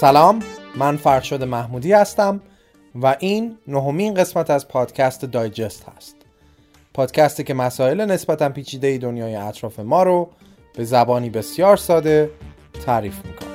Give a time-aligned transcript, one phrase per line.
[0.00, 0.42] سلام
[0.76, 2.40] من فرشاد محمودی هستم
[2.94, 6.16] و این نهمین قسمت از پادکست دایجست هست.
[6.94, 10.28] پادکستی که مسائل نسبتا پیچیده دنیای اطراف ما رو
[10.74, 12.30] به زبانی بسیار ساده
[12.86, 13.45] تعریف می‌کنه.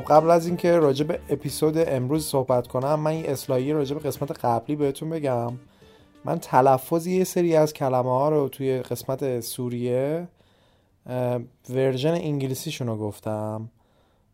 [0.00, 4.00] خب قبل از اینکه راجع به اپیزود امروز صحبت کنم من این اصلاحی راجع به
[4.00, 5.52] قسمت قبلی بهتون بگم.
[6.24, 10.28] من تلفظ یه سری از کلمه ها رو توی قسمت سوریه
[11.70, 13.70] version انگلیسیشون رو گفتم.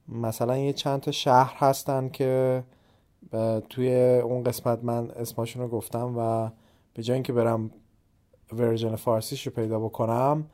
[0.09, 2.65] مثلا یه چند تا شهر هستن که
[3.69, 6.51] توی اون قسمت من اسمشون رو گفتم و
[6.95, 7.71] به جای اینکه برم
[8.53, 10.47] version فارسیش رو پیدا بکنم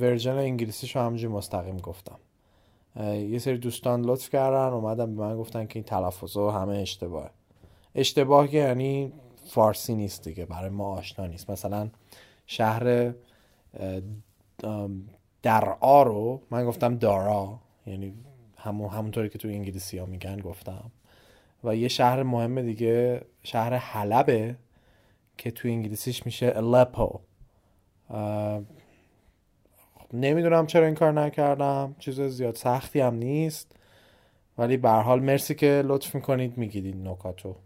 [0.00, 2.18] ورژن انگلیسیش رو همجوری مستقیم گفتم.
[3.04, 7.30] یه سری دوستان لطف کردن اومدن به من گفتن که این تلفظ همه اشتباه
[7.94, 9.12] اشتباه یعنی
[9.46, 11.50] فارسی نیست دیگه برای ما آشنا نیست.
[11.50, 11.90] مثلا
[12.46, 13.12] شهر
[15.42, 18.14] درعا رو من گفتم دارا یعنی
[18.56, 20.90] همون همونطوری که تو انگلیسی ها میگن گفتم.
[21.64, 24.56] و یه شهر مهم دیگه شهر حلبه
[25.38, 27.18] که تو انگلیسیش میشه الپو
[30.12, 31.96] نمی‌دونم چرا این کار نکردم.
[31.98, 33.72] چیز زیاد سختی هم نیست.
[34.58, 37.56] ولی به حال مرسی که لطف می‌کنید میگید این نکاتو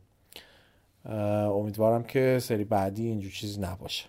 [1.55, 4.05] امیدوارم که سری بعدی اینجور چیزی نباشه.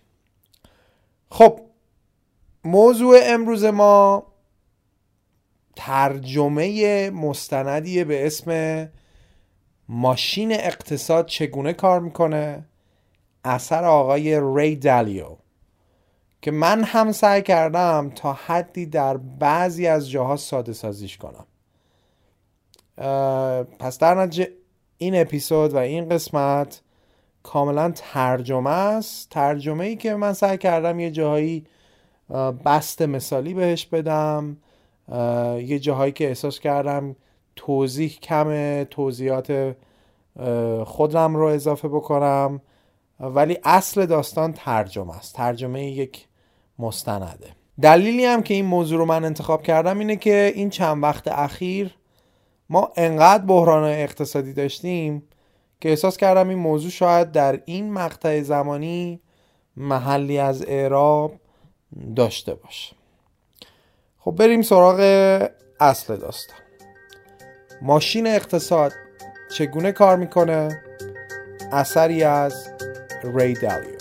[1.29, 1.59] خب
[2.63, 4.23] موضوع امروز ما
[5.75, 8.89] ترجمه مستندیه به اسم
[9.89, 12.65] ماشین اقتصاد چگونه کار می‌کنه؟
[13.45, 15.35] اثر آقای ری دالیو.
[16.41, 21.45] که من هم سعی کردم تا حدی در بعضی از جاها ساده سازیش کنم.
[23.79, 24.51] پس در نتیجه
[24.97, 26.81] این اپیزود و این قسمت
[27.43, 29.29] کاملا ترجمه است.
[29.29, 31.65] ترجمه ای که من سعی کردم یه جاهایی
[32.65, 34.57] بست مثالی بهش بدم.
[35.57, 37.15] یه جاهایی که احساس کردم
[37.55, 39.75] توضیح کمه توضیحات
[40.85, 42.61] خودم رو اضافه بکنم.
[43.19, 45.35] ولی اصل داستان ترجمه است.
[45.35, 46.27] ترجمه یک
[46.81, 47.55] مستنده.
[47.81, 51.95] دلیلی هم که این موضوع رو من انتخاب کردم اینه که این چند وقت اخیر
[52.69, 55.23] ما انقدر بحران اقتصادی داشتیم
[55.81, 59.21] که احساس کردم این موضوع شاید در این مقطع زمانی
[59.77, 61.33] محلی از اعراب
[62.15, 62.95] داشته باشه.
[64.19, 64.99] خب بریم سراغ
[65.79, 66.57] اصل داستان.
[67.81, 68.91] ماشین اقتصاد
[69.53, 70.83] چگونه کار می‌کنه؟
[71.71, 72.67] اثری از
[73.23, 74.00] ری دالیو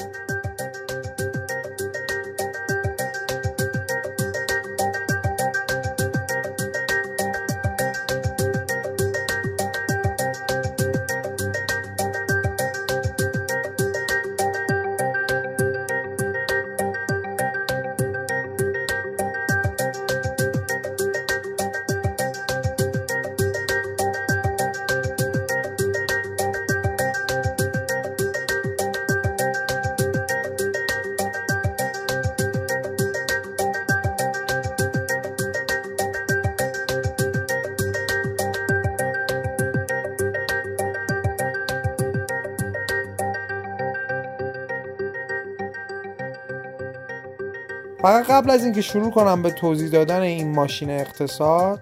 [48.31, 51.81] قبل از اینکه شروع کنم به توضیح دادن این ماشین اقتصاد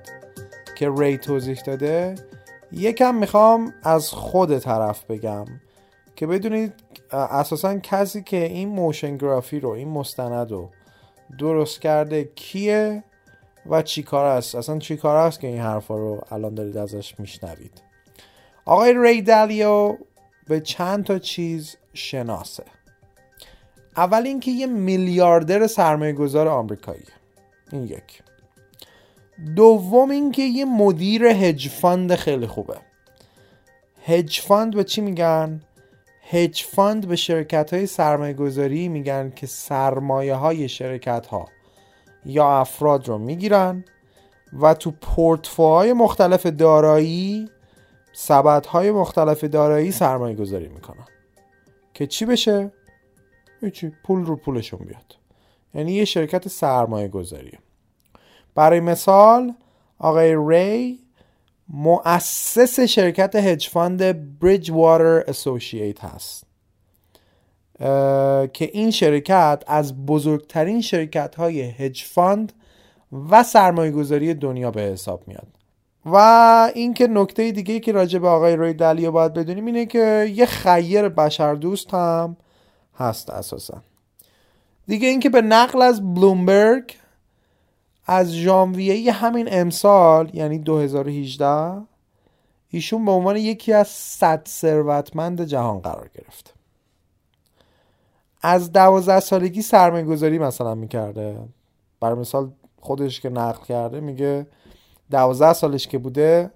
[0.76, 2.14] که ری توضیح داده
[2.72, 5.44] یکم می‌خوام از خود طرف بگم
[6.16, 6.72] که بدونید
[7.12, 10.70] اساسا کسی که این موشن گرافی رو این مستند رو
[11.38, 13.04] درست کرده کیه
[13.66, 17.14] و چی کار است؟ اصلا چی کار است که این حرفا رو الان دارید ازش
[17.18, 17.82] میشنوید؟
[18.64, 19.96] آقای ری دالیو
[20.46, 22.64] به چند تا چیز شناسه.
[23.96, 27.04] اول اینکه یه میلیاردر سرمایه گذار آمریکایی.
[27.72, 28.22] این یک.
[29.56, 32.76] دوم اینکه یه مدیر hedge fund خیلی خوبه.
[34.06, 35.60] hedge fund به چی میگن؟
[36.30, 41.48] hedge fund به شرکت های سرمایه گذاری میگن که سرمایه های شرکت ها
[42.26, 43.84] یا افراد رو می‌گیرن
[44.60, 47.50] و تو پورتفوهای مختلف دارایی
[48.68, 51.06] های مختلف دارایی سرمایه گذاری می‌کنن.
[51.94, 52.72] که چی بشه؟
[53.60, 53.92] هیچی.
[54.04, 55.16] پول رو پولشون بیاد.
[55.74, 57.58] یعنی یه شرکت سرمایه گذاریه
[58.54, 59.54] برای مثال
[59.98, 60.98] آقای ری
[61.68, 66.44] مؤسس شرکت hedge fund Bridgewater Associates هست
[68.52, 72.52] که این شرکت از بزرگترین شرکت های hedge fund
[73.30, 75.46] و سرمایه گذاری دنیا به حساب میاد.
[76.06, 76.16] و
[76.74, 81.08] اینکه نکته دیگه که راجع به آقای ری دالیو باید بدونیم اینه که یه خیر
[81.08, 82.36] بشر دوست هم
[82.98, 83.82] هست اساسا.
[84.86, 86.96] دیگه اینکه به نقل از بلومبرگ
[88.06, 91.82] از ژانویه همین امسال یعنی 2018
[92.70, 96.50] ایشون به عنوان یکی از صد ثروتمند جهان قرار گرفته
[98.42, 101.38] از دوازده سالگی سرمایه گذاری مثلا می‌کرده.
[102.00, 102.50] برای مثال
[102.80, 104.46] خودش که نقل کرده میگه
[105.10, 106.50] دوازده سالش که بوده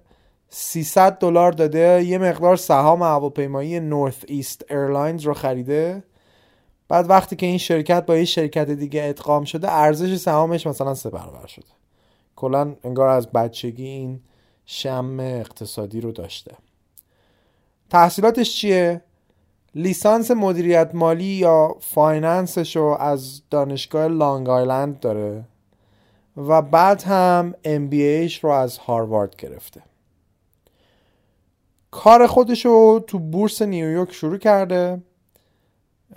[0.49, 6.03] 300 دلار داده یه مقدار سهام هواپیمایی Northeast Airlines رو خریده.
[6.93, 11.09] بعد وقتی که این شرکت با یه شرکت دیگه ادغام شده ارزش سهامش مثلا سه
[11.09, 11.65] برابر شده.
[12.35, 14.19] کلا انگار از بچگی این
[14.65, 16.55] شم اقتصادی رو داشته.
[17.89, 19.01] تحصیلاتش چیه؟
[19.75, 25.43] لیسانس مدیریت مالی یا finance ش رو از دانشگاه لانگ آیلند داره
[26.37, 29.81] و بعد هم MBA ش رو از هاروارد گرفته.
[31.91, 35.01] کار خودش رو تو بورس نیویورک شروع کرده.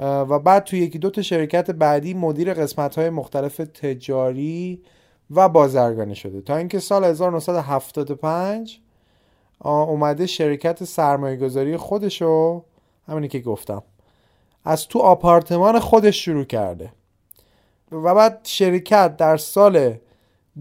[0.00, 4.82] و بعد تو یکی دو تا شرکت بعدی مدیر قسمت های مختلف تجاری
[5.30, 6.40] و بازرگانی شده.
[6.40, 8.80] تا اینکه سال 1975
[9.60, 12.64] اومده شرکت سرمایه گذاری خودش رو
[13.08, 13.82] همینی که گفتم
[14.64, 16.92] از تو آپارتمان خودش شروع کرده.
[17.92, 19.94] و بعد شرکت در سال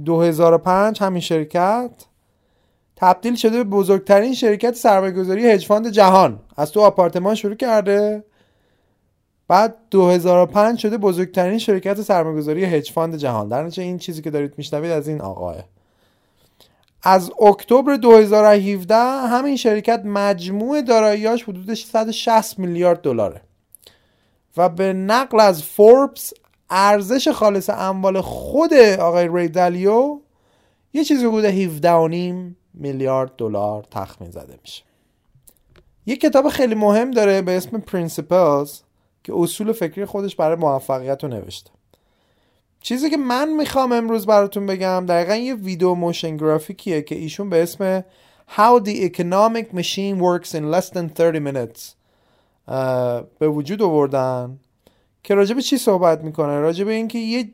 [0.06, 1.92] 2005 همین شرکت
[2.96, 6.40] تبدیل شده به بزرگترین شرکت سرمایه گذاری هجفاند جهان.
[6.58, 8.24] از تو آپارتمان شروع کرده.
[9.48, 13.50] بعد 2005 شده بزرگترین شرکت سرمایه‌گذاری hedge fund جهان.
[13.50, 15.56] در نتیجه این چیزی که دارید میشنوید از این آقاه.
[17.04, 23.42] از اکتبر 2017 همین شرکت مجموع داراییاش حدود 160 میلیارد دلاره.
[24.58, 26.34] و به نقل از فوربس
[26.70, 30.20] ارزش خالص اموال خود آقای ری دالیو
[30.94, 31.50] یه چیزی حدود
[32.52, 34.84] 17.5 میلیارد دلار تخمین زده میشه.
[36.06, 38.70] یه کتاب خیلی مهم داره به اسم Principles.
[39.26, 41.72] که اصول فکری خودش برای موفقیت رو نوشته.
[42.82, 47.64] چیزی که من می‌خوام امروز براتون بگم دقیقا یه ویدیو موشن گرافیکیه که ایشون به
[47.64, 48.04] اسم
[48.58, 51.82] How the Economic Machine Works in Less than 30 Minutes.
[53.40, 54.60] به وجود آوردن
[55.24, 57.52] که راجع به چی صحبت می‌کنه؟ راجع به اینکه یه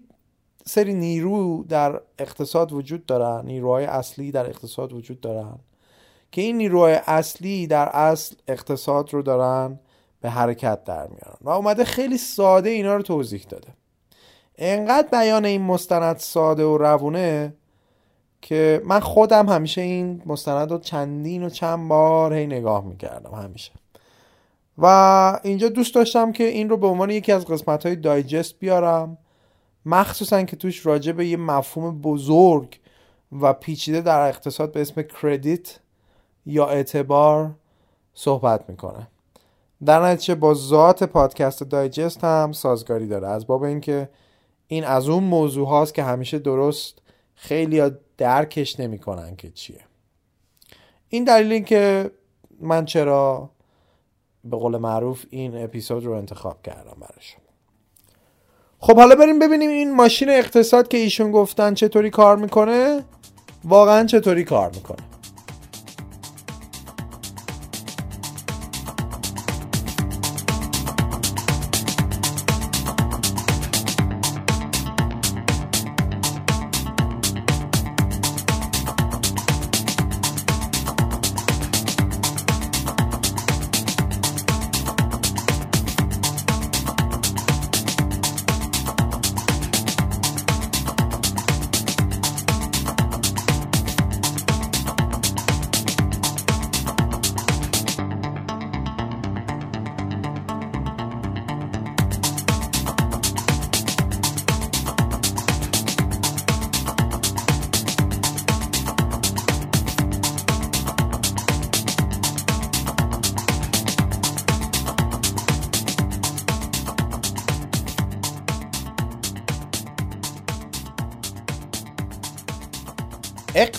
[0.66, 5.60] سری نیرو در اقتصاد وجود دارن نیروهای اصلی در اقتصاد وجود دارن
[6.32, 9.80] که این نیروهای اصلی در اصل اقتصاد رو دارن
[10.22, 11.38] به حرکت در میارن.
[11.42, 13.68] و اومده خیلی ساده اینا رو توضیح داده.
[14.58, 17.54] انقدر بیان این مستند ساده و روونه
[18.42, 23.72] که من خودم همیشه این مستند رو چندین و چند بار هی نگاه می‌کردم همیشه.
[24.78, 29.18] و اینجا دوست داشتم که این رو به عنوان یکی از قسمت های دایجست بیارم.
[29.86, 32.80] مخصوصا که توش راجع به یه مفهوم بزرگ
[33.42, 35.80] و پیچیده در اقتصاد به اسم کردیت
[36.46, 37.52] یا اعتبار
[38.14, 39.08] صحبت می‌کنه.
[39.86, 43.28] در نتیجه با ذات پادکست دایجست هم سازگاری داره.
[43.28, 44.10] از باب اینکه
[44.68, 47.00] این از اون موضوع هاست که همیشه درست
[47.36, 49.82] خیلی ها درکش نمی‌کنن که چیه.
[51.10, 52.12] این دلیل این که
[52.60, 53.50] من چرا
[54.44, 57.22] به قول معروف این اپیزود رو انتخاب کردم برای
[58.80, 63.04] خب حالا بریم ببینیم این ماشین اقتصاد که ایشون گفتن چطوری کار می‌کنه؟
[63.64, 65.11] واقعا چطوری کار می‌کنه؟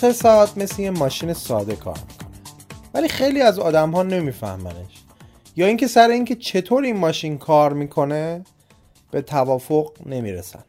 [0.03, 2.29] اقتصاد مثل یه ماشین ساده کار می‌کنه.
[2.93, 5.03] ولی خیلی از آدم ها نمیفهمنش.
[5.55, 8.43] یا اینکه سر اینکه چطور این ماشین کار می‌کنه
[9.11, 10.63] به توافق نمی‌رسن.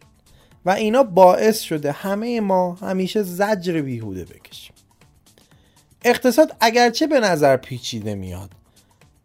[0.64, 4.74] و اینا باعث شده همه ما همیشه زجر بیهوده بکشیم.
[6.04, 8.50] اقتصاد اگرچه به نظر پیچیده میاد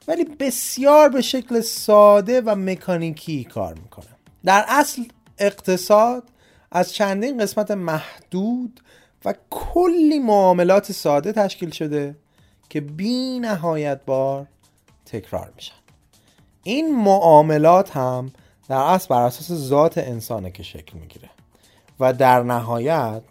[0.08, 4.06] ولی بسیار به شکل ساده و مکانیکی کار می‌کنه.
[4.46, 5.04] در اصل
[5.38, 6.24] اقتصاد
[6.72, 8.80] از چندین قسمت محدود
[9.26, 12.16] و کلی معاملات ساده تشکیل شده
[12.70, 14.48] که بی نهایت بار
[15.06, 15.74] تکرار میشن
[16.64, 18.32] این معاملات هم
[18.68, 21.30] در اصل بر اساس ذات انسانه که شکل می‌گیره
[22.00, 23.22] و در نهایت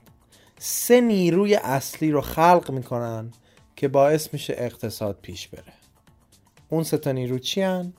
[0.58, 3.32] سه نیروی اصلی رو خلق می‌کنن
[3.76, 5.72] که باعث میشه اقتصاد پیش بره
[6.68, 7.92] اون سه تا نیرو چی هن؟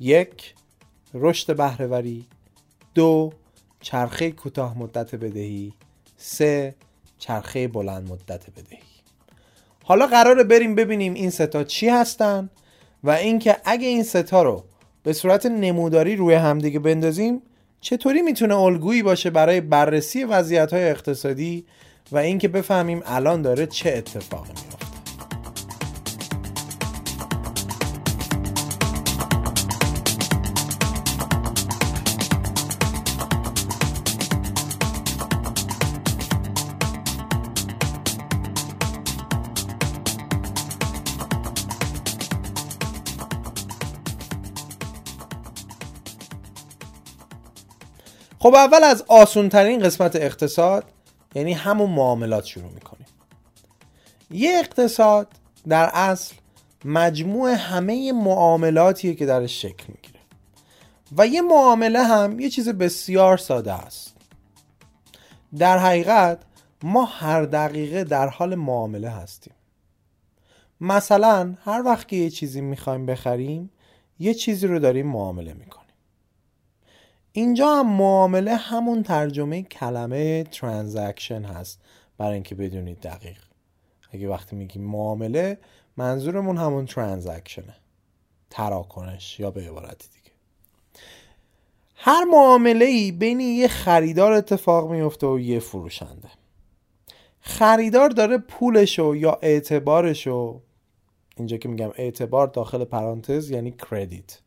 [0.00, 0.54] یک
[1.14, 2.26] رشد بهرهوری
[2.94, 3.32] دو
[3.80, 5.72] چرخه کوتاه مدت بدهی
[6.16, 6.74] سه
[7.22, 8.78] چرخه بلند مدت بدهی.
[9.84, 12.50] حالا قراره بریم ببینیم این ستا چی هستن
[13.04, 14.64] و اینکه اگه این ستا رو
[15.02, 17.42] به صورت نموداری روی همدیگه بندازیم
[17.80, 21.66] چطوری می‌تونه الگویی باشه برای بررسی وضعیت های اقتصادی
[22.12, 24.71] و اینکه بفهمیم الان داره چه اتفاقی میفته.
[48.42, 50.84] خب اول از آسون ترین قسمت اقتصاد
[51.34, 53.06] یعنی همون معاملات شروع می‌کنیم.
[54.30, 55.28] یه اقتصاد
[55.68, 56.34] در اصل
[56.84, 60.20] مجموع همه معاملاتیه که درش شکل می‌گیره.
[61.16, 64.16] و یه معامله هم یه چیز بسیار ساده است.
[65.58, 66.38] در حقیقت
[66.82, 69.54] ما هر دقیقه در حال معامله هستیم.
[70.80, 73.70] مثلا هر وقت که یه چیزی می‌خوایم بخریم
[74.18, 75.81] یه چیزی رو داریم معامله می‌کنیم.
[77.32, 81.80] اینجا هم معامله همون ترجمه کلمه ترانزکشن هست
[82.18, 83.38] برای اینکه بدونید دقیق.
[84.12, 85.58] اگه وقتی میگیم معامله
[85.96, 87.76] منظورمون همون ترانزکشنه
[88.50, 90.30] تراکنش یا به عبارت دیگه.
[91.94, 96.28] هر معامله ای بین یه خریدار اتفاق میفته و یه فروشنده.
[97.40, 100.60] خریدار داره پولشو یا اعتبارشو
[101.36, 104.38] اینجا که میگم اعتبار داخل پرانتز یعنی کردیت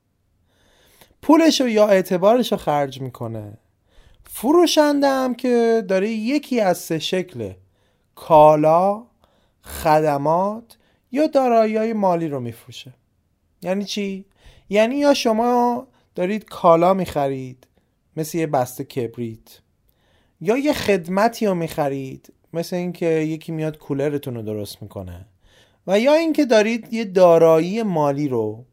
[1.25, 3.57] پولش یا اعتبارش رو خرج می‌کنه
[4.23, 7.53] فروشنده هم که داره یکی از سه شکل
[8.15, 9.03] کالا
[9.61, 10.77] خدمات
[11.11, 12.93] یا دارایی مالی رو میفروشه
[13.61, 14.25] یعنی چی؟
[14.69, 17.67] یعنی یا شما دارید کالا می‌خرید
[18.17, 19.59] مثل یه بسته کبریت
[20.41, 25.25] یا یه خدمتی رو می‌خرید مثل اینکه یکی میاد کولرتون رو درست می‌کنه
[25.87, 28.65] و یا اینکه دارید یه دارایی مالی رو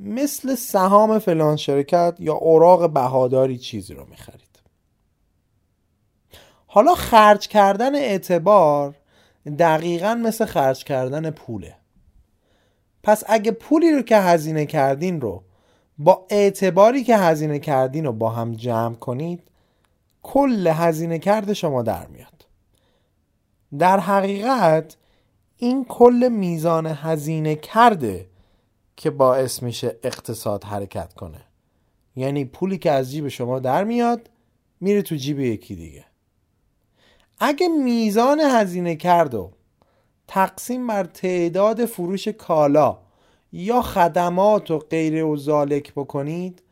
[0.00, 4.48] مثل سهام فلان شرکت یا اوراق بهاداری چیزی رو می‌خرید.
[6.66, 8.94] حالا خرج کردن اعتبار
[9.58, 11.74] دقیقا مثل خرج کردن پوله.
[13.02, 15.42] پس اگه پولی رو که هزینه کردین رو
[15.98, 19.42] با اعتباری که هزینه کردین رو با هم جمع کنید
[20.22, 22.46] کل هزینه کرده شما در میاد.
[23.78, 24.96] در حقیقت
[25.56, 28.26] این کل میزان هزینه کرده
[28.98, 31.40] که باعث میشه اقتصاد حرکت کنه.
[32.16, 34.30] یعنی پولی که از جیب شما در میاد
[34.80, 36.04] میره تو جیب یکی دیگه.
[37.38, 39.50] اگه میزان هزینه کرد و
[40.28, 42.98] تقسیم بر تعداد فروش کالا
[43.52, 46.62] یا خدمات و غیر و زالک بکنید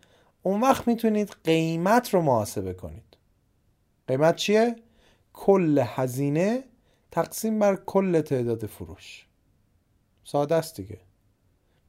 [0.42, 3.16] اون وقت می‌تونید قیمت رو محاسبه کنید.
[4.06, 4.76] قیمت چیه؟
[5.33, 6.64] کل هزینه
[7.11, 9.26] تقسیم بر کل تعداد فروش.
[10.25, 11.06] ساده است دیگه.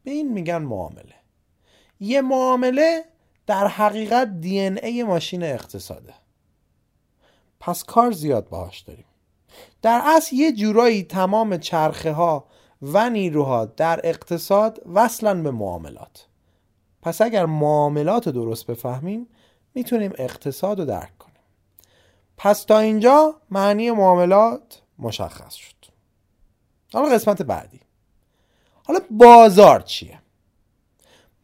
[0.07, 1.15] به این میگن معامله.
[1.99, 3.05] یه معامله
[3.47, 6.13] در حقیقت دی ای ماشین اقتصاده.
[7.59, 9.05] پس کار زیاد باهاش داریم.
[9.81, 12.47] در اصل یه جورایی تمام چرخه ها
[12.81, 16.27] و نیروها در اقتصاد وصلن به معاملات.
[17.01, 19.27] پس اگر معاملات رو درست بفهمیم
[19.73, 21.43] می‌تونیم اقتصاد رو درک کنیم.
[22.37, 25.85] پس تا اینجا معنی معاملات مشخص شد.
[26.93, 27.86] حالا قسمت بعدی.
[28.87, 30.19] حالا بازار چیه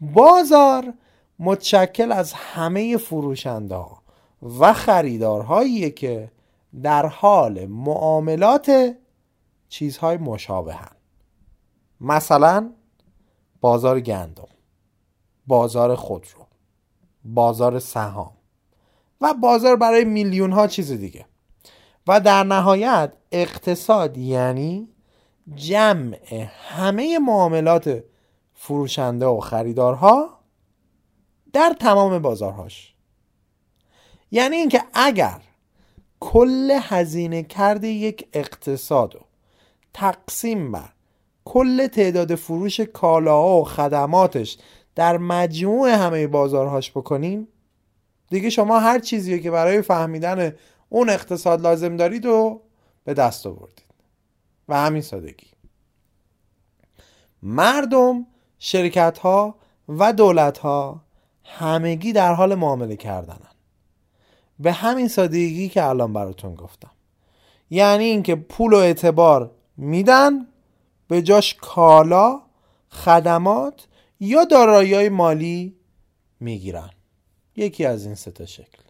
[0.02, 0.94] بازار
[1.40, 4.04] متشکل از همه فروشنده ها
[4.60, 6.32] و خریدارهاییه که
[6.84, 8.96] در حال معاملات
[9.70, 10.96] چیزهای مشابه هن.
[12.02, 12.72] مثلا
[13.62, 14.48] بازار گندم
[15.48, 16.48] بازار خودرو
[17.26, 18.32] بازار سهام
[19.22, 21.26] و بازار برای میلیون ها چیز دیگه
[22.08, 24.93] و در نهایت اقتصاد یعنی
[25.56, 28.04] جمع همه معاملات
[28.54, 30.40] فروشنده و خریدارها
[31.54, 32.94] در تمام بازارهاش.
[34.32, 35.42] یعنی اینکه اگر
[36.20, 39.20] کل هزینه کرده یک اقتصاد و
[39.94, 40.90] تقسیم بر
[41.46, 44.58] کل تعداد فروش کالاها و خدماتش
[44.96, 47.48] در مجموع همه بازارهاش بکنیم
[48.30, 50.56] دیگه شما هر چیزی که برای فهمیدن
[50.90, 52.62] اون اقتصاد لازم دارید و
[53.04, 53.93] به دست آوردید.
[54.68, 55.48] و همین سادگی.
[57.44, 58.28] مردم
[58.60, 59.56] شرکت ها
[59.90, 61.02] و دولت ها
[61.44, 63.52] همگی در حال معامله کردنن.
[64.60, 66.92] به همین سادگی که الان براتون گفتم.
[67.70, 70.48] یعنی اینکه پول و اعتبار میدن
[71.08, 72.42] به جاش کالا
[72.90, 73.88] خدمات
[74.20, 75.76] یا دارایی مالی
[76.40, 76.90] می‌گیرن.
[77.56, 78.84] یکی از این سه شکل.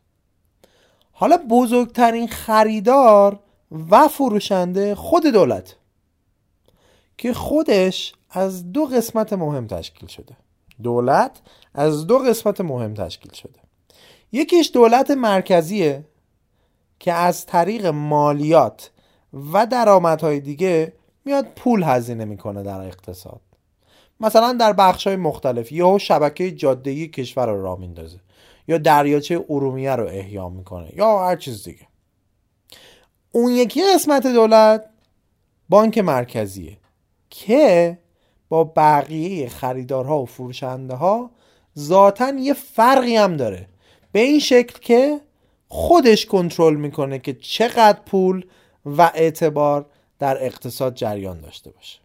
[1.12, 3.39] حالا بزرگترین خریدار
[3.89, 5.75] و فروشنده خود دولت
[7.18, 10.36] که خودش از دو قسمت مهم تشکیل شده.
[10.84, 11.42] دولت
[11.74, 13.60] از دو قسمت مهم تشکیل شده.
[14.32, 16.06] یکیش دولت مرکزیه
[17.00, 18.92] که از طریق مالیات
[19.53, 20.94] و درآمدهای دیگه
[21.25, 23.42] میاد پول هزینه می‌کنه در اقتصاد.
[24.20, 28.20] مثلا در بخش های مختلف یا شبکه جادهی کشور رو راه میندازه
[28.68, 31.88] یا دریاچه ارومیه رو احیا می‌کنه یا هر چیز دیگه.
[33.36, 34.90] اون یکی قسمت دولت
[35.70, 36.78] بانک مرکزیه
[37.30, 37.98] که
[38.50, 41.32] با بقیه خریدارها و فروشنده ها
[41.80, 43.68] ذاتا یه فرقی هم داره.
[44.12, 45.22] به این شکل که
[45.68, 48.46] خودش کنترل می‌کنه که چقدر پول
[48.86, 49.86] و اعتبار
[50.20, 52.00] در اقتصاد جریان داشته باشه.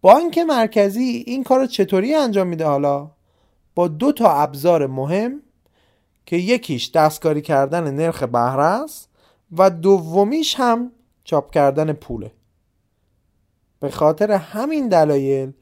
[0.00, 3.10] بانک مرکزی این کار رو چطوری انجام میده حالا؟
[3.74, 5.42] با دو تا ابزار مهم
[6.26, 9.08] که یکیش دستکاری کردن نرخ بهره است
[9.52, 10.92] و دومیش هم
[11.24, 12.32] چاپ کردن پوله.
[13.80, 15.52] به خاطر همین دلایل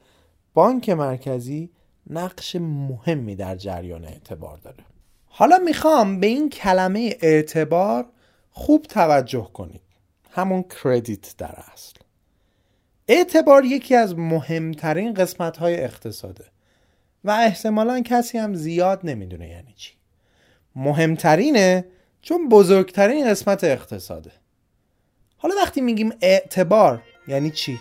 [0.53, 1.69] بانک مرکزی
[2.09, 4.83] نقش مهمی در جریان اعتبار داره.
[5.25, 8.05] حالا می‌خوام به این کلمه اعتبار
[8.51, 9.81] خوب توجه کنید.
[10.31, 11.93] همون کردیت در اصل.
[13.07, 16.45] اعتبار یکی از مهمترین قسمت های اقتصاده
[17.23, 19.93] و احتمالا کسی هم زیاد نمی‌دونه یعنی چی.
[20.75, 21.85] مهمترینه
[22.25, 24.31] چون بزرگترین قسمت اقتصاده
[25.37, 27.79] حالا وقتی میگیم اعتبار یعنی چی؟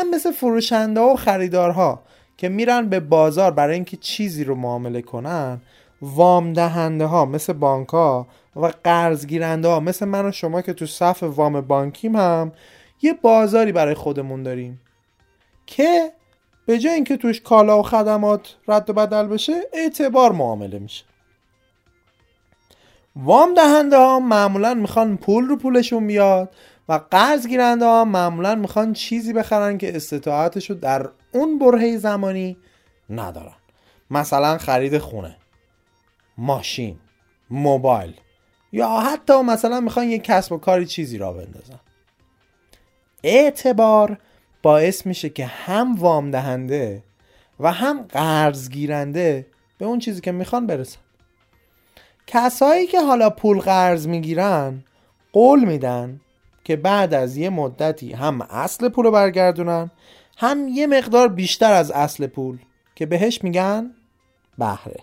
[0.00, 2.02] دقیقا مثل فروشنده و خریدارها
[2.36, 5.60] که میرن به بازار برای اینکه چیزی رو معامله کنن
[6.02, 10.72] وام دهنده ها مثل بانک ها و قرض گیرنده ها مثل من و شما که
[10.72, 12.52] تو صف وام بانکیم هم
[13.02, 14.80] یه بازاری برای خودمون داریم
[15.66, 16.12] که
[16.66, 21.04] به جای اینکه توش کالا و خدمات رد و بدل بشه اعتبار معامله میشه.
[23.16, 26.52] وام دهنده ها معمولا می‌خوان پول رو پولشون بیاد
[26.90, 32.56] و قرض گیرنده ها معمولا می‌خوان چیزی بخرن که استطاعتش رو در اون برهه زمانی
[33.10, 33.54] ندارن.
[34.10, 35.36] مثلا خرید خونه
[36.38, 36.98] ماشین
[37.50, 38.14] موبایل
[38.72, 41.80] یا حتی مثلا می‌خوان یه کسب و کاری چیزی را بندازن.
[43.22, 44.18] اعتبار
[44.62, 47.02] باعث میشه که هم وام دهنده
[47.60, 49.46] و هم قرض گیرنده
[49.78, 51.00] به اون چیزی که می‌خوان برسن.
[52.26, 54.84] کسایی که حالا پول قرض می‌گیرن
[55.32, 56.20] قول میدن
[56.70, 59.90] که بعد از یه مدتی هم اصل پول رو برگردونن
[60.36, 62.58] هم یه مقدار بیشتر از اصل پول
[62.94, 63.90] که بهش میگن
[64.58, 65.00] بهره.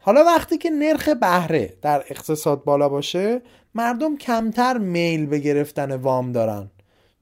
[0.00, 3.42] حالا وقتی که نرخ بهره در اقتصاد بالا باشه
[3.74, 6.70] مردم کمتر میل به گرفتن وام دارن.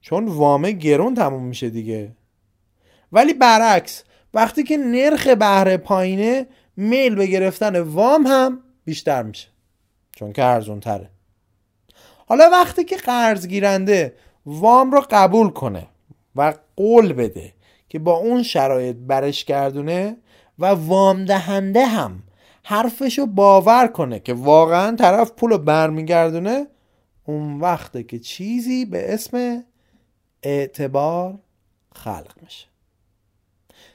[0.00, 2.12] چون وامه گرون تموم میشه دیگه.
[3.12, 6.46] ولی برعکس وقتی که نرخ بهره پایینه
[6.76, 9.48] میل به گرفتن وام هم بیشتر میشه.
[10.16, 11.11] چون که ارزون تره
[12.32, 14.14] حالا وقتی که قرض گیرنده
[14.46, 15.86] وام رو قبول کنه
[16.36, 17.52] و قول بده
[17.88, 20.16] که با اون شرایط برش گردونه
[20.58, 22.22] و وام دهنده هم
[22.62, 26.66] حرفشو باور کنه که واقعا طرف پول رو برمیگردونه
[27.24, 29.64] اون وقته که چیزی به اسم
[30.42, 31.38] اعتبار
[31.94, 32.66] خلق میشه.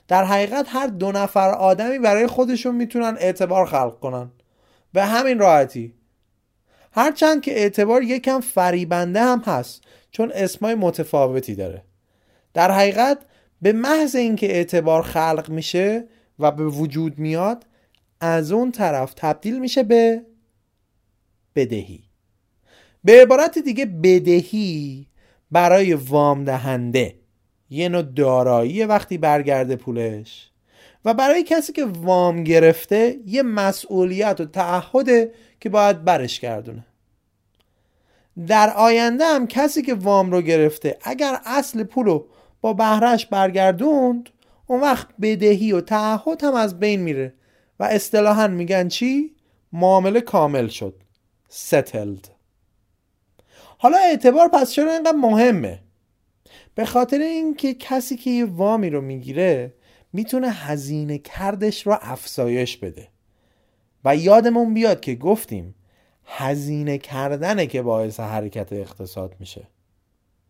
[0.07, 4.31] در حقیقت هر دو نفر آدمی برای خودشون می‌تونن اعتبار خلق کنن.
[4.93, 5.96] به همین راحتی
[6.97, 9.81] هرچند که اعتبار یکم فریبنده هم هست
[10.11, 11.83] چون اسمای متفاوتی داره.
[12.53, 13.17] در حقیقت
[13.61, 16.07] به محض اینکه اعتبار خلق میشه
[16.39, 17.65] و به وجود میاد
[18.21, 20.21] از اون طرف تبدیل میشه به
[21.55, 22.03] بدهی.
[23.03, 25.07] به عبارت دیگه بدهی
[25.51, 27.15] برای وام دهنده.
[27.69, 30.51] یه نوع دارایی وقتی برگرده پولش.
[31.07, 36.85] و برای کسی که وام گرفته یه مسئولیت و تعهده که باید برش گردونه.
[38.47, 42.25] در آینده هم کسی که وام رو گرفته اگر اصل پولو
[42.61, 44.29] با بهرش برگردوند
[44.67, 47.33] اون وقت بدهی و تعهد هم از بین میره
[47.79, 49.35] و اصطلاحا میگن چی؟
[49.73, 50.95] معامله کامل شد.
[51.69, 52.27] Settled.
[53.77, 55.79] حالا اعتبار پس چرا اینقدر مهمه؟
[56.75, 59.73] به خاطر اینکه کسی که یه وامی رو می‌گیره
[60.17, 63.07] می‌تونه هزینه کردش رو افزایش بده.
[64.05, 65.75] و یادمون بیاد که گفتیم
[66.25, 69.67] هزینه کردنه که باعث حرکت اقتصاد میشه.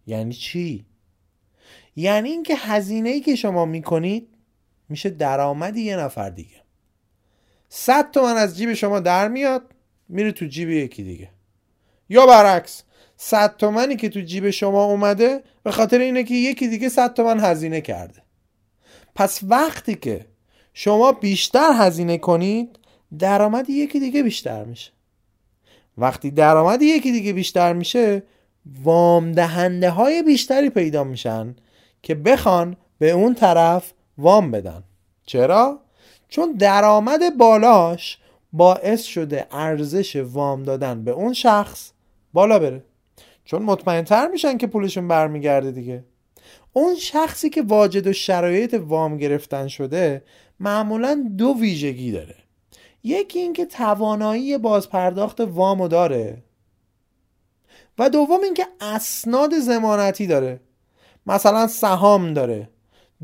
[0.08, 0.86] یعنی چی؟
[1.96, 4.28] یعنی اینکه هزینه ای که شما می‌کنید
[4.90, 6.62] میشه درآمدی یه نفر دیگه.
[7.70, 9.74] صد تومن از جیب شما در میاد
[10.10, 11.30] میره تو جیب یکی دیگه.
[12.10, 12.84] یا برعکس
[13.18, 17.40] صد تومنی که تو جیب شما اومده به خاطر اینه که یکی دیگه صد تومن
[17.40, 18.27] هزینه کرده.
[19.18, 20.26] پس وقتی که
[20.74, 22.80] شما بیشتر هزینه کنید
[23.20, 24.92] درآمد یکی دیگه بیشتر میشه.
[25.98, 28.24] وقتی درآمد یکی دیگه بیشتر میشه
[28.84, 31.56] وام دهنده های بیشتری پیدا میشن
[32.04, 34.84] که بخوان به اون طرف وام بدن.
[35.26, 35.80] چرا؟
[36.30, 38.18] چون درآمد بالاش
[38.54, 41.92] باعث شده ارزش وام دادن به اون شخص
[42.34, 42.84] بالا بره.
[43.46, 46.04] چون مطمئنتر میشن که پولشون برمیگرده دیگه.
[46.74, 50.24] اون شخصی که واجد و شرایط وام گرفتن شده
[50.60, 52.36] معمولا دو ویژگی داره.
[53.04, 56.44] یکی اینکه توانایی بازپرداخت وامو داره
[58.00, 60.60] و دوم اینکه اسناد زمانتی داره.
[61.26, 62.70] مثلا سهام داره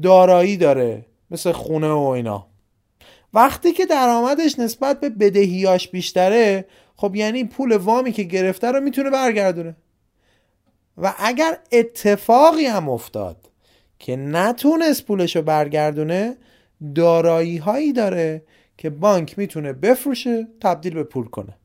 [0.01, 2.47] دارایی داره مثل خونه و اینا.
[3.33, 9.09] وقتی که درآمدش نسبت به بدهیاش بیشتره خب یعنی پول وامی که گرفته رو می‌تونه
[9.09, 9.75] برگردونه.
[10.97, 13.49] و اگر اتفاقی هم افتاد
[13.99, 16.37] که نتونست پولش رو برگردونه
[16.95, 18.43] دارایی هایی داره
[18.77, 21.57] که بانک می‌تونه بفروشه تبدیل به پول کنه.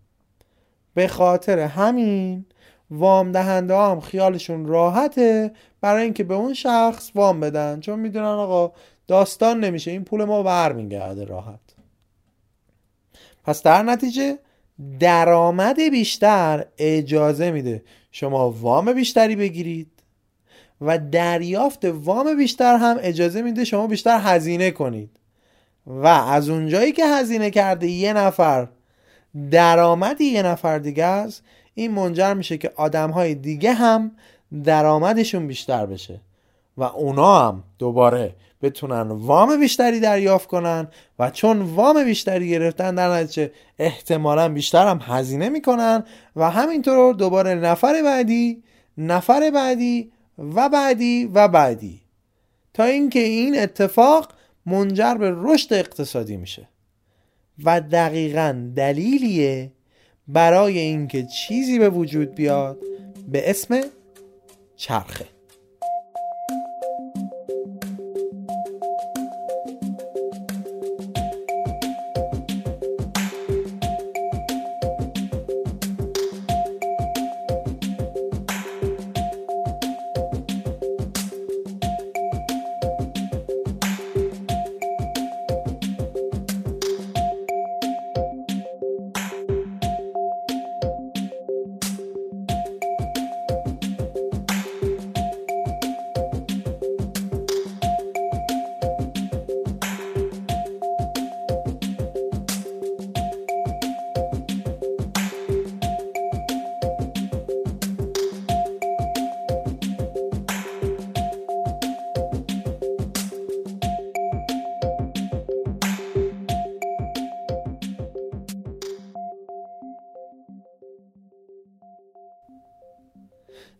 [0.95, 2.45] به خاطر همین
[2.91, 7.81] وام دهنده هم خیالشون راحته برای اینکه به اون شخص وام بدن.
[7.81, 8.73] چون می‌دونن آقا
[9.07, 9.91] داستان نمیشه.
[9.91, 11.61] این پول ما برمیگرده راحت.
[13.45, 14.39] پس در نتیجه
[15.01, 19.91] درآمد بیشتر اجازه میده شما وام بیشتری بگیرید
[20.81, 25.11] و دریافت وام بیشتر هم اجازه میده شما بیشتر هزینه کنید.
[25.87, 28.69] و از اونجایی که هزینه کرده یه نفر
[29.51, 31.43] درآمدی یه نفر دیگه است
[31.75, 34.11] این منجر میشه که آدم های دیگه هم
[34.65, 36.21] درآمدشون بیشتر بشه.
[36.77, 43.11] و اونا هم دوباره بتونن وام بیشتری دریافت کنن و چون وام بیشتری گرفتن در
[43.11, 46.05] نتیجه احتمالا بیشتر هم هزینه می‌کنن
[46.37, 48.63] و همینطور دوباره نفر بعدی
[48.99, 52.01] نفر بعدی و بعدی و بعدی.
[52.75, 54.33] تا اینکه این اتفاق
[54.67, 56.69] منجر به رشد اقتصادی میشه.
[57.65, 59.73] و دقیقا دلیلیه
[60.29, 62.79] برای اینکه چیزی به وجود بیاد
[63.29, 63.81] به اسم
[64.77, 65.38] چرخه.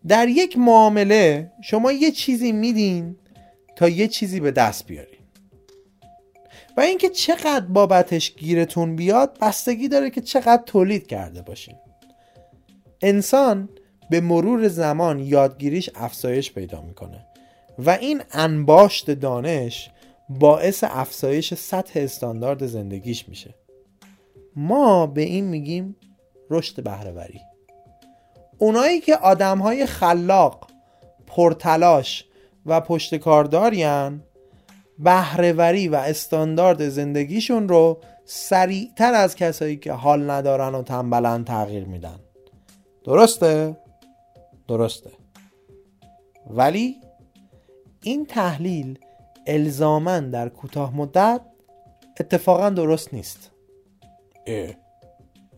[0.09, 3.17] در یک معامله شما یه چیزی میدین
[3.77, 5.19] تا یه چیزی به دست بیارین.
[6.77, 11.75] و اینکه چقدر بابتش گیرتون بیاد بستگی داره که چقدر تولید کرده باشین.
[13.03, 13.69] انسان
[14.11, 17.27] به مرور زمان یادگیریش افزایش پیدا می‌کنه
[17.79, 19.91] و این انباشت دانش
[20.29, 23.55] باعث افزایش سطح استاندارد زندگیش میشه.
[24.57, 25.97] ما به این میگیم
[26.51, 27.41] رشد بهرهوری.
[28.59, 30.71] اونایی که آدم های خلاق
[31.27, 32.25] پرتلاش
[32.67, 34.23] و پشت کاردارین
[34.99, 42.19] بهرهوری و استاندارد زندگیشون رو سریعتر از کسایی که حال ندارن و تنبلن تغییر میدن
[43.05, 43.77] درسته؟
[44.69, 45.11] درسته
[46.51, 46.97] ولی
[48.03, 48.99] این تحلیل
[49.47, 51.41] الزامن در کوتاه مدت
[52.21, 53.51] اتفاقا درست نیست
[54.47, 54.75] اه.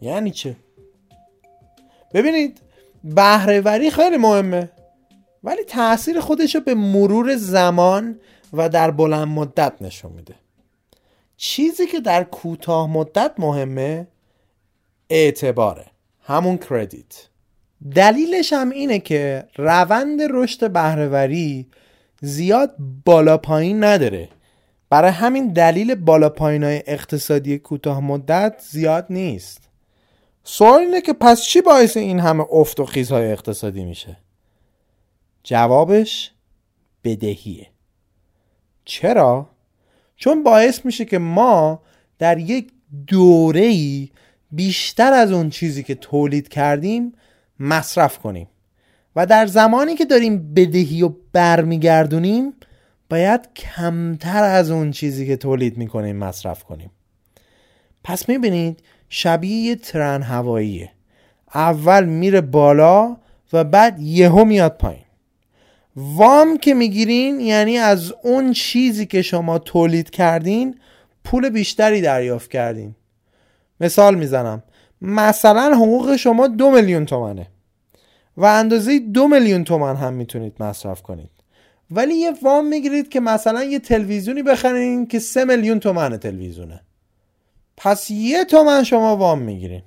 [0.00, 0.56] یعنی چه؟
[2.14, 2.60] ببینید
[3.04, 4.70] بهرهوری خیلی مهمه.
[5.44, 8.20] ولی تاثیر خودش رو به مرور زمان
[8.52, 10.34] و در بلند مدت نشون میده.
[11.36, 14.08] چیزی که در کوتاه مدت مهمه
[15.10, 15.86] اعتباره.
[16.22, 17.28] همون کردیت.
[17.94, 21.66] دلیلش هم اینه که روند رشد بهرهوری
[22.20, 24.28] زیاد بالا پایین نداره.
[24.90, 29.69] برای همین دلیل بالا پایین های اقتصادی کوتاه مدت زیاد نیست.
[30.44, 34.16] سوال اینه که پس چی باعث این همه افت و خیزهای اقتصادی میشه؟
[35.42, 36.33] جوابش
[37.05, 37.66] بدهیه.
[38.85, 39.50] چرا؟
[40.16, 41.83] چون باعث میشه که ما
[42.18, 42.72] در یک
[43.07, 44.11] دوره ای
[44.53, 47.12] بیشتر از اون چیزی که تولید کردیم
[47.61, 48.48] مصرف کنیم.
[49.16, 52.55] و در زمانی که داریم بدهی و برمیگردونیم
[53.11, 56.90] باید کمتر از اون چیزی که تولید می‌کنیم مصرف کنیم.
[58.05, 60.90] پس می‌بینید شبیه یه ترن هواییه.
[61.55, 63.16] اول میره بالا
[63.53, 65.05] و بعد یهو میاد پایین.
[65.96, 70.79] وام که می‌گیرین یعنی از اون چیزی که شما تولید کردین
[71.25, 72.94] پول بیشتری دریافت کردین.
[73.81, 74.62] مثال می‌زنم.
[75.03, 77.46] مثلا حقوق شما دو میلیون تومنه.
[78.37, 81.31] و اندازه دو میلیون تومن هم می‌تونید مصرف کنید.
[81.90, 86.81] ولی یه وام می‌گیرید که مثلا یه تلویزیونی بخرین که سه میلیون تومن تلویزیونه
[87.83, 89.83] پس یه تومن شما وام می‌گیرین.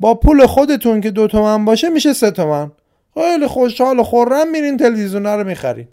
[0.00, 2.72] با پول خودتون که دو تومن باشه میشه سه تومن.
[3.14, 5.88] خیلی خوشحال و خورم میرین تلویزیون رو می‌خرین.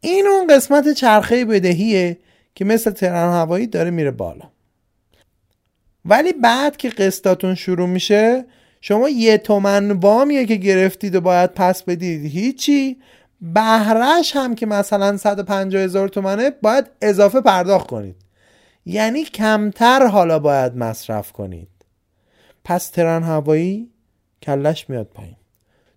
[0.00, 2.18] این اون قسمت چرخه بدهیه
[2.54, 4.44] که مثل ترن هوایی داره میره بالا.
[6.04, 8.44] ولی بعد که قسطاتون شروع میشه
[8.80, 12.96] شما یه تومن وامیه که گرفتید و باید پس بدید هیچی.
[13.40, 18.27] بهرش هم که مثلا 150 هزار تومنه باید اضافه پرداخت کنید.
[18.88, 21.68] یعنی کمتر حالا باید مصرف کنید.
[22.64, 23.90] پس ترن هوایی
[24.42, 25.36] کلش میاد پایین.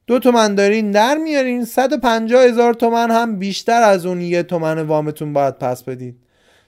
[0.07, 5.33] دو تومن دارین در میارین 150 هزار تومن هم بیشتر از اون یه تومن وامتون
[5.33, 6.15] باید پس بدید.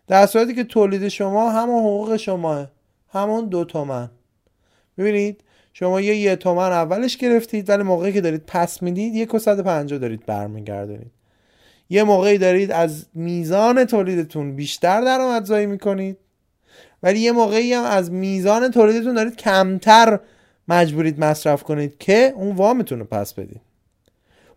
[0.07, 2.67] در صورتی که تولید شما همون حقوق شماه
[3.13, 4.09] همون دو تومن.
[4.97, 9.39] ببینید شما یه یه تومن اولش گرفتید ولی موقعی که دارید پس می‌دید یک و
[9.39, 11.11] 150 دارید برمیگردونید.
[11.93, 16.17] یه موقعی دارید از میزان تولیدتون بیشتر درآمدزایی می‌کنید.
[17.03, 20.19] ولی یه موقعی هم از میزان تولیدتون دارید کمتر
[20.67, 23.61] مجبورید مصرف کنید که اون وامتون رو پس بدید.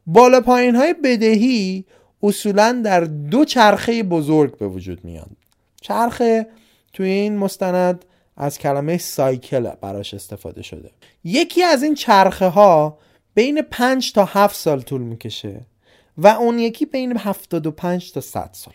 [0.07, 1.85] بالا پایین های بدهی
[2.22, 5.31] اصولا در دو چرخه بزرگ به وجود میاد
[5.81, 6.46] چرخه
[6.92, 8.05] توی این مستند
[8.37, 10.90] از کلمه سایکل براش استفاده شده.
[11.25, 12.99] یکی از این چرخه ها
[13.35, 15.61] بین 5 تا 7 سال طول می‌کشه.
[16.25, 18.75] اون یکی بین 75 تا 100 سال.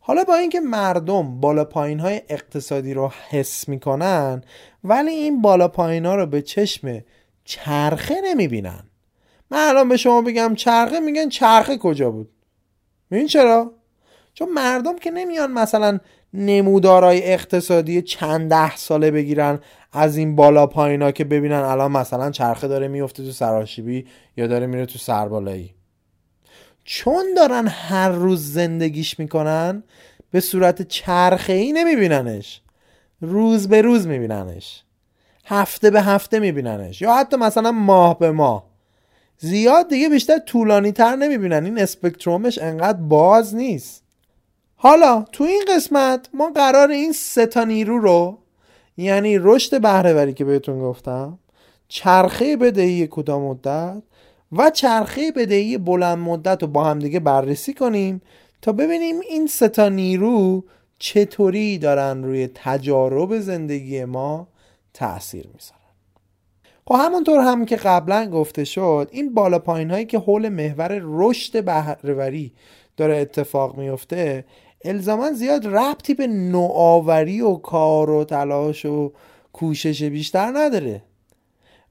[0.00, 4.42] حالا با اینکه مردم بالا پایین های اقتصادی رو حس می‌کنن
[4.84, 7.04] ولی این بالا پایین ها رو به چشم
[7.44, 8.82] چرخه نمی‌بینن.
[9.50, 12.30] من الان به شما بگم چرخه میگن چرخه کجا بود؟
[13.10, 13.72] این چرا؟
[14.34, 15.98] چون مردم که نمیان مثلا
[16.34, 19.58] نمودارای اقتصادی چند ده ساله بگیرن
[19.92, 24.66] از این بالا پایینا که ببینن الان مثلا چرخه داره میفته تو سراشیبی یا داره
[24.66, 25.75] میره تو سربالایی.
[26.88, 29.82] چون دارن هر روز زندگیش می‌کنن
[30.30, 32.60] به صورت چرخه ای نمیبیننش.
[33.20, 34.82] روز به روز میبیننش.
[35.44, 37.02] هفته به هفته میبیننش.
[37.02, 38.66] یا حتی مثلا ماه به ماه.
[39.38, 41.64] زیاد دیگه بیشتر طولانی تر نمی‌بینن.
[41.64, 44.02] این اسپکترومش انقدر باز نیست.
[44.76, 48.38] حالا تو این قسمت ما قرار این سه تا نیرو رو
[48.96, 51.38] یعنی رشد بهرهوری که بهتون گفتم
[51.88, 54.02] چرخه بدهی کوتاه مدت
[54.52, 58.22] و چرخه بدهی بلند مدت رو با هم دیگه بررسی کنیم
[58.62, 60.64] تا ببینیم این سه تا نیرو
[60.98, 64.48] چطوری دارن روی تجارب زندگی ما
[64.94, 65.76] تاثیر می‌ذارن.
[66.86, 71.64] خب همونطور هم که قبلا گفته شد این بالا پایین هایی که حول محور رشد
[71.64, 72.52] بهرهوری
[72.96, 74.44] داره اتفاق میفته
[74.84, 79.12] الزاما زیاد ربطی به نوآوری و کار و تلاش و
[79.52, 81.02] کوشش بیشتر نداره.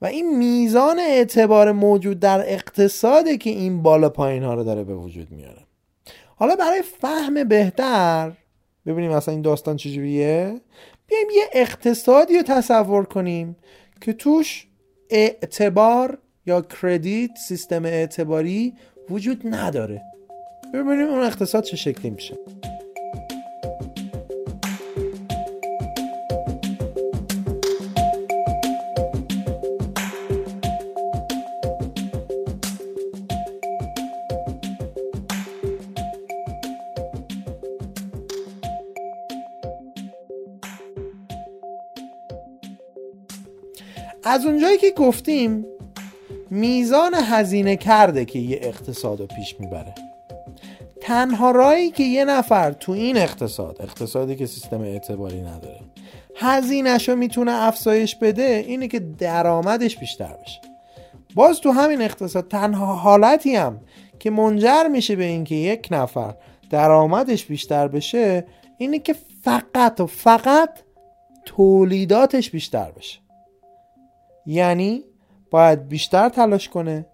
[0.05, 4.95] و این میزان اعتبار موجود در اقتصاده که این بالا پایین ها رو داره به
[4.95, 5.61] وجود میاره.
[6.35, 8.31] حالا برای فهم بهتر
[8.85, 10.61] ببینیم اصلا این داستان چجوریه
[11.07, 13.55] بیایم یه اقتصادی رو تصور کنیم
[14.01, 14.67] که توش
[15.09, 18.73] اعتبار یا کردیت سیستم اعتباری
[19.09, 20.01] وجود نداره.
[20.73, 22.37] ببینیم اون اقتصاد چه شکلی میشه.
[44.25, 45.65] از اونجایی که گفتیم
[46.49, 49.95] میزان هزینه کرده که یه اقتصاد رو پیش می‌بره.
[51.01, 55.79] تنها رایی که یه نفر تو این اقتصاد اقتصادی که سیستم اعتباری نداره
[56.35, 60.61] هزینهش رو می‌تونه افزایش بده اینه که درآمدش بیشتر بشه.
[61.35, 63.79] باز تو همین اقتصاد تنها حالتی هم
[64.19, 66.35] که منجر میشه به اینکه یک نفر
[66.69, 68.45] درآمدش بیشتر بشه
[68.77, 70.69] اینه که فقط و فقط
[71.45, 73.24] تولیداتش بیشتر بشه.
[74.45, 75.03] یعنی
[75.51, 77.05] باید بیشتر تلاش کنه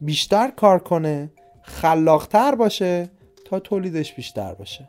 [0.00, 1.30] بیشتر کار کنه
[1.62, 3.10] خلاقتر باشه
[3.44, 4.88] تا تولیدش بیشتر باشه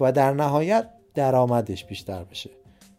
[0.00, 2.50] و در نهایت درآمدش بیشتر بشه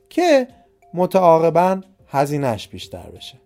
[0.10, 0.48] که
[0.94, 3.38] متعاقبا هزینهش بیشتر بشه.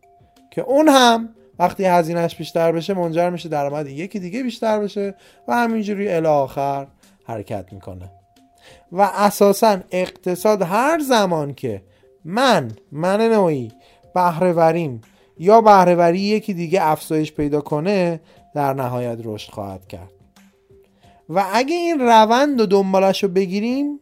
[0.52, 5.16] که اون هم وقتی هزینهش بیشتر بشه منجر میشه درآمد یکی دیگه بیشتر بشه
[5.48, 6.88] و همینجوری الی آخر
[7.26, 8.12] حرکت می‌کنه.
[8.92, 11.82] و اساسا اقتصاد هر زمان که
[12.26, 13.72] من من نوعی
[14.16, 15.02] بهرهوریم.
[15.38, 18.20] یا بهرهوری یکی دیگه افزایش پیدا کنه
[18.56, 20.12] در نهایت رشد خواهد کرد.
[21.30, 24.00] و اگه این روند و دنبالش رو بگیریم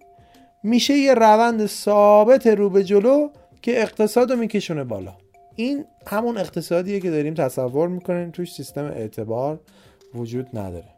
[0.64, 3.30] میشه یه روند ثابت رو به جلو
[3.62, 5.14] که اقتصاد رو میکشونه بالا.
[5.56, 9.60] این همون اقتصادیه که داریم تصور می‌کنیم توش سیستم اعتبار
[10.16, 10.94] وجود نداره.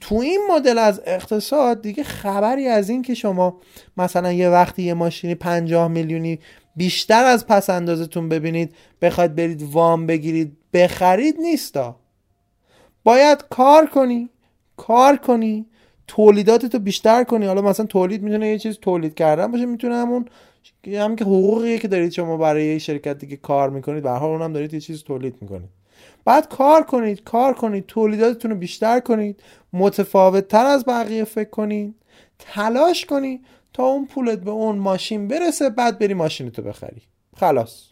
[0.00, 3.60] تو این مدل از اقتصاد دیگه خبری از این که شما
[3.96, 6.38] مثلا یه وقتی یه ماشینی 50 میلیونی
[6.76, 11.96] بیشتر از پس اندازتون ببینید بخواید برید وام بگیرید بخرید نیستا.
[13.04, 14.30] باید کار کنی
[14.76, 15.66] کار کنی
[16.06, 17.46] تولیداتتو بیشتر کنی.
[17.46, 20.24] حالا مثلا تولید می‌تونه یه چیز تولید کردن باشه می‌تونه همون
[20.86, 24.52] هم که حقوقیه که دارید شما برای یه شرکت دیگه کار می‌کنید به حال اونم
[24.52, 25.68] دارید یه چیز تولید می‌کنید.
[26.24, 31.94] بعد کار کنید کار کنید تولیداتتون رو بیشتر کنید متفاوت تر از بقیه فکر کنید
[32.38, 33.40] تلاش کنید.
[33.72, 37.02] تا اون پولت به اون ماشین برسه بعد بری ماشینتو بخری.
[37.36, 37.88] خلاص.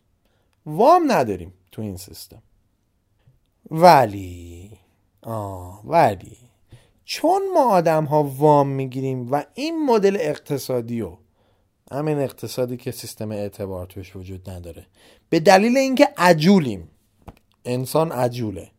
[0.66, 2.42] وام نداریم تو این سیستم.
[3.70, 4.70] ولی
[5.22, 6.36] آه ولی.
[7.04, 11.16] چون ما آدم ها وام می‌گیریم و این مدل اقتصادی و
[11.92, 14.86] همین اقتصادی که سیستم اعتبار توش وجود نداره
[15.28, 16.88] به دلیل اینکه عجولیم.
[17.64, 18.70] انسان عجوله.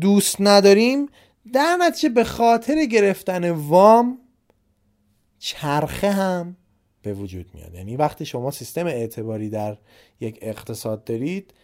[0.00, 1.08] دوست نداریم
[1.52, 4.18] در نتیجه به خاطر گرفتن وام
[5.44, 6.56] چرخه هم
[7.02, 7.74] به وجود میاد.
[7.74, 9.76] یعنی وقتی شما سیستم اعتباری در
[10.20, 11.54] یک اقتصاد دارید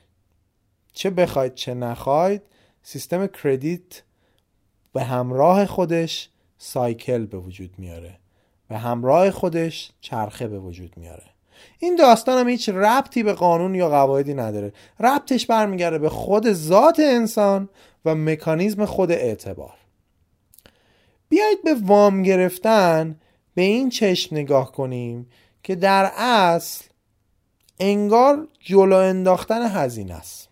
[0.92, 2.42] چه بخواید چه نخواید
[2.82, 4.02] سیستم کردیت
[4.92, 8.18] به همراه خودش سایکل به وجود میاره
[8.68, 11.24] به همراه خودش چرخه به وجود میاره.
[11.78, 14.72] این داستان هم هیچ ربطی به قانون یا قواعدی نداره.
[15.00, 17.68] ربطش برمیگرده به خود ذات انسان
[18.04, 19.74] و مکانیزم خود اعتبار.
[21.28, 23.16] بیایید به وام گرفتن
[23.58, 25.26] به این چشم نگاه کنیم
[25.62, 26.84] که در اصل
[27.80, 30.48] انگار جلو انداختن هزینه است.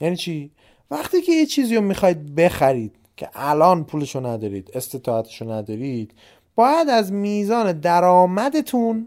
[0.00, 0.50] یعنی چی؟
[0.90, 6.14] وقتی که یه چیزی رو می‌خواید بخرید که الان پولشو ندارید استطاعتشو ندارید
[6.54, 9.06] باید از میزان درآمدتون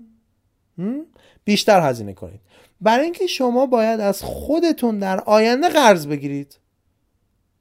[1.44, 2.42] بیشتر هزینه کنید.
[2.82, 6.60] برای اینکه شما باید از خودتون در آینده قرض بگیرید.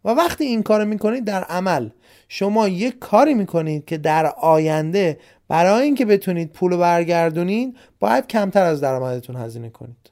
[0.04, 1.88] و وقتی این کار می‌کنید در عمل.
[2.28, 8.80] شما یک کاری می‌کنید که در آینده برای اینکه بتونید پول برگردونید باید کمتر از
[8.80, 10.10] درآمدتون هزینه کنید.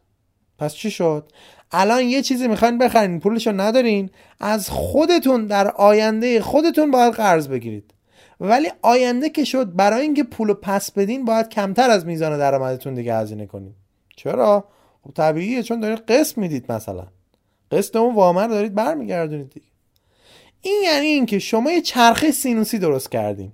[0.59, 1.33] پس چی شد؟
[1.73, 7.95] الان یه چیزی می‌خواین بخرین پولشو ندارین از خودتون در آینده خودتون باید قرض بگیرید.
[8.41, 13.17] ولی آینده که شد برای اینکه پول پس بدین باید کمتر از میزان درآمدتون دیگه
[13.17, 13.75] هزینه کنید
[14.17, 14.65] چرا؟
[15.05, 17.07] خب طبیعیه چون دارید قسط می‌دید مثلا.
[17.71, 19.67] قسط اون وامر دارید برمیگردونید دیگه.
[20.65, 23.53] این یعنی اینکه شما یه چرخه سینوسی درست کردین.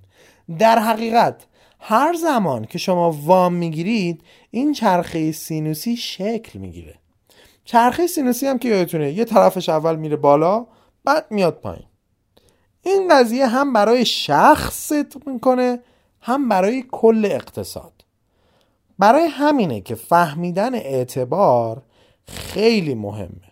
[0.58, 1.46] در حقیقت
[1.80, 6.94] هر زمان که شما وام می‌گیرید این چرخه سینوسی شکل می‌گیره.
[7.64, 10.66] چرخه سینوسی هم که یادتونه یه طرفش اول میره بالا
[11.04, 11.86] بعد میاد پایین.
[12.82, 15.80] این قضیه هم برای شخص صدق می‌کنه
[16.20, 18.04] هم برای کل اقتصاد.
[18.98, 21.82] برای همینه که فهمیدن اعتبار
[22.26, 23.49] خیلی مهمه.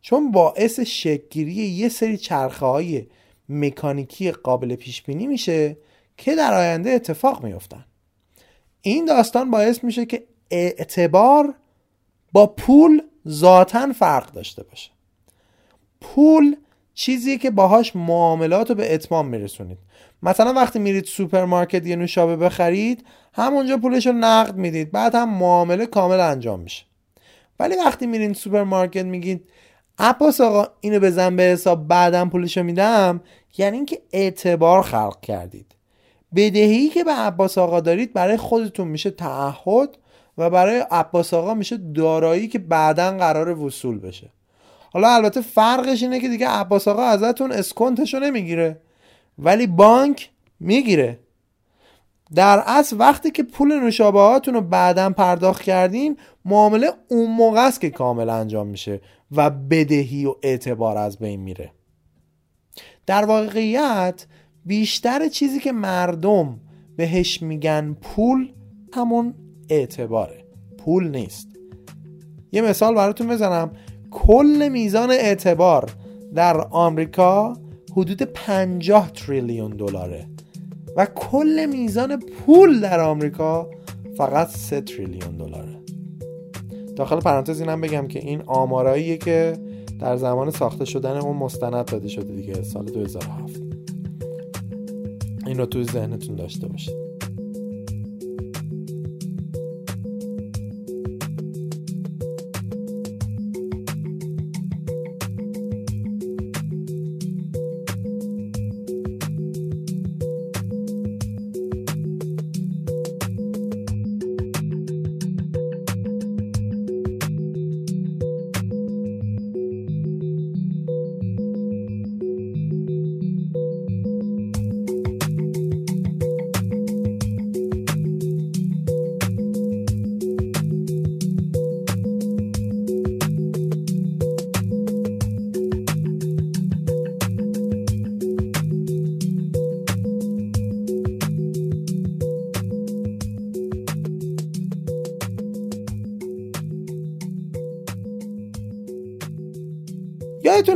[0.00, 3.06] چون باعث شکگیری یه سری چرخه های
[3.48, 5.76] مکانیکی قابل پیش بینی میشه
[6.16, 7.84] که در آینده اتفاق میفتن
[8.80, 11.54] این داستان باعث میشه که اعتبار
[12.32, 14.90] با پول ذاتا فرق داشته باشه.
[16.00, 16.56] پول
[16.94, 19.78] چیزی که باهاش معاملات رو به اتمام میرسونید.
[20.22, 25.86] مثلا وقتی میرید سوپرمارکت یه نوشابه بخرید همونجا پولش رو نقد می‌دید بعد هم معامله
[25.86, 26.84] کامل انجام میشه.
[27.60, 29.48] ولی وقتی میرین سوپرمارکت میگید
[29.98, 33.20] عباس آقا اینو بزن به حساب بعدا پولشو میدم؟
[33.58, 35.74] یعنی اینکه اعتبار خلق کردید.
[36.36, 39.98] بدهی که به عباس آقا دارید برای خودتون میشه تعهد
[40.38, 44.30] و برای عباس آقا میشه دارایی که بعدا قرار وصول بشه.
[44.92, 48.80] حالا البته فرقش اینه که دیگه عباس آقا ازتون اسکنتشو نمی‌گیره
[49.38, 50.30] ولی بانک
[50.60, 51.18] می‌گیره.
[52.34, 57.80] در اصل وقتی که پول نوشابه هاتون رو بعدا پرداخت کردین معامله اون موقع است
[57.80, 59.00] که کامل انجام میشه.
[59.32, 61.72] و بدهی و اعتبار از بین میره.
[63.06, 64.26] در واقعیت
[64.64, 66.60] بیشتر چیزی که مردم
[66.96, 68.52] بهش میگن پول
[68.94, 69.34] همون
[69.68, 70.44] اعتباره.
[70.78, 71.48] پول نیست.
[72.52, 73.70] یه مثال براتون بزنم.
[74.10, 75.90] کل میزان اعتبار
[76.34, 77.56] در آمریکا
[77.92, 80.26] حدود 50 تریلیون دلاره
[80.96, 83.70] و کل میزان پول در آمریکا
[84.16, 85.77] فقط 3 تریلیون دلاره.
[86.98, 89.58] داخل پرانتز اینم بگم که این آماراییه که
[90.00, 93.60] در زمان ساخته شدن اون مستند داده شده دیگه سال 2007
[95.46, 97.07] این رو توی ذهنتون داشته باشید.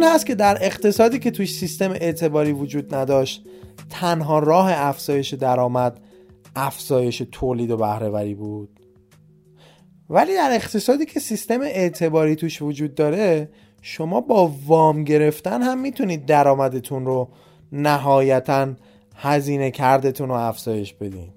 [0.02, 3.44] یادتون هست که در اقتصادی که توش سیستم اعتباری وجود نداشت
[3.90, 6.00] تنها راه افزایش درآمد
[6.56, 8.80] افزایش تولید و بهرهوری بود.
[10.10, 13.50] ولی در اقتصادی که سیستم اعتباری توش وجود داره
[13.82, 17.28] شما با وام گرفتن هم می‌تونید درآمدتون رو
[17.72, 18.74] نهایتا
[19.16, 21.28] هزینه کردتون رو افزایش بدین.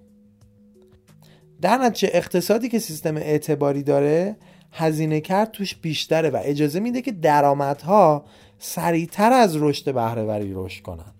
[1.61, 4.35] در نتیجه اقتصادی که سیستم اعتباری داره
[4.77, 8.25] هزینه کرد توش بیشتره و اجازه میده که درآمدها
[8.59, 11.13] سریعتر از رشد بهرهوری رشد کنن.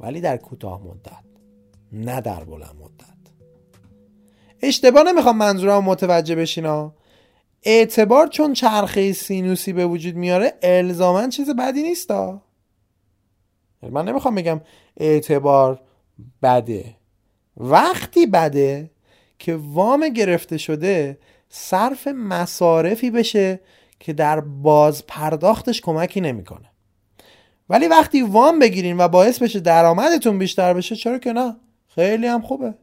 [0.00, 1.24] ولی در کوتاه مدت
[1.92, 3.04] نه در بلند مدت.
[4.62, 6.94] اشتباه نمی‌خوام منظورم متوجه بشینا
[7.62, 12.42] اعتبار چون چرخه سینوسی به وجود میاره الزاما چیز بدی نیستا
[13.82, 14.60] من نمی‌خوام بگم
[14.96, 15.80] اعتبار
[16.42, 16.96] بده.
[17.56, 18.90] وقتی بده
[19.38, 21.18] که وام گرفته شده
[21.56, 23.60] صرف مصارفی بشه
[24.00, 26.70] که در باز پرداختش کمکی نمی‌کنه.
[27.68, 31.56] ولی وقتی وام بگیرین و باعث بشه درآمدتون بیشتر بشه چرا که نه؟
[31.88, 32.74] خیلی هم خوبه.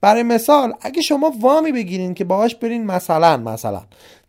[0.00, 3.82] برای مثال اگه شما وامی بگیرین که باهاش برین مثلا مثلا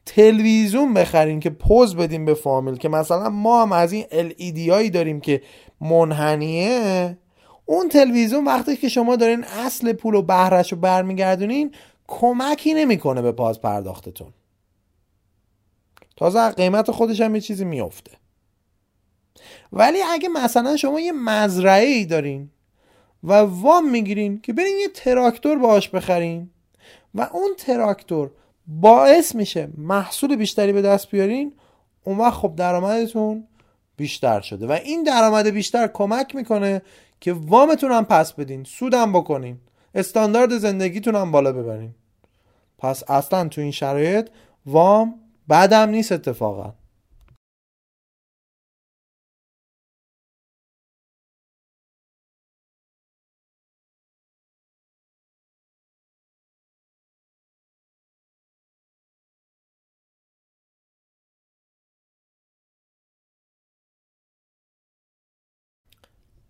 [0.05, 4.89] تلویزیون بخرین که پوز بدین به فامیل که مثلا ما هم از این LED هایی
[4.89, 5.41] داریم که
[5.81, 7.17] منحنیه
[7.65, 11.71] اون تلویزیون وقتی که شما دارین اصل پول و بهرش رو برمیگردونین
[12.07, 14.33] کمکی نمی‌کنه به پاس پرداختتون
[16.15, 18.11] تازه قیمت خودش هم یه چیزی میفته
[19.73, 22.49] ولی اگه مثلا شما یه مزرعه ای دارین
[23.23, 26.49] و وام می‌گیرین که برین یه تراکتور باهاش بخرین
[27.15, 28.31] و اون تراکتور
[28.67, 31.53] باعث میشه محصول بیشتری به دست بیارین
[32.03, 33.47] اون وقت خب درآمدتون
[33.97, 34.67] بیشتر شده.
[34.67, 36.81] و این درآمد بیشتر کمک می‌کنه
[37.19, 39.59] که وامتون هم پس بدین سودم بکنین.
[39.95, 41.95] استاندارد زندگیتون هم بالا ببرین
[42.77, 44.29] پس اصلا تو این شرایط
[44.65, 46.73] وام بعدم نیست اتفاقا.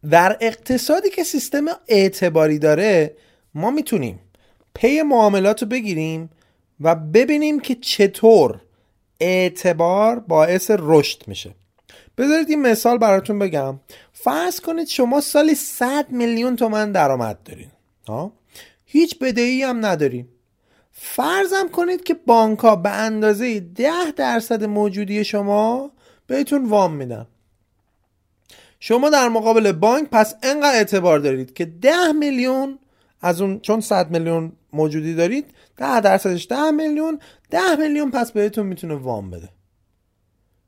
[0.09, 3.17] در اقتصادی که سیستم اعتباری داره
[3.55, 4.19] ما می‌تونیم
[4.73, 6.29] پی معاملات رو بگیریم
[6.81, 8.61] و ببینیم که چطور
[9.19, 11.55] اعتبار باعث رشد میشه.
[12.17, 13.79] بذارید این مثال براتون بگم.
[14.13, 17.69] فرض کنید شما سالی 100 میلیون تومن درآمد دارین.
[18.07, 18.33] ها؟
[18.85, 20.27] هیچ بدهی هم ندارین
[20.91, 25.91] فرضم کنید که بانک به اندازه ده درصد موجودی شما
[26.27, 27.27] بهتون وام میدن.
[28.79, 32.79] شما در مقابل بانک پس انقدر اعتبار دارید که ده میلیون
[33.25, 37.19] از اون چون 100 میلیون موجودی دارید ده درصدش ده میلیون
[37.49, 39.49] ده میلیون پس بهتون می‌تونه وام بده.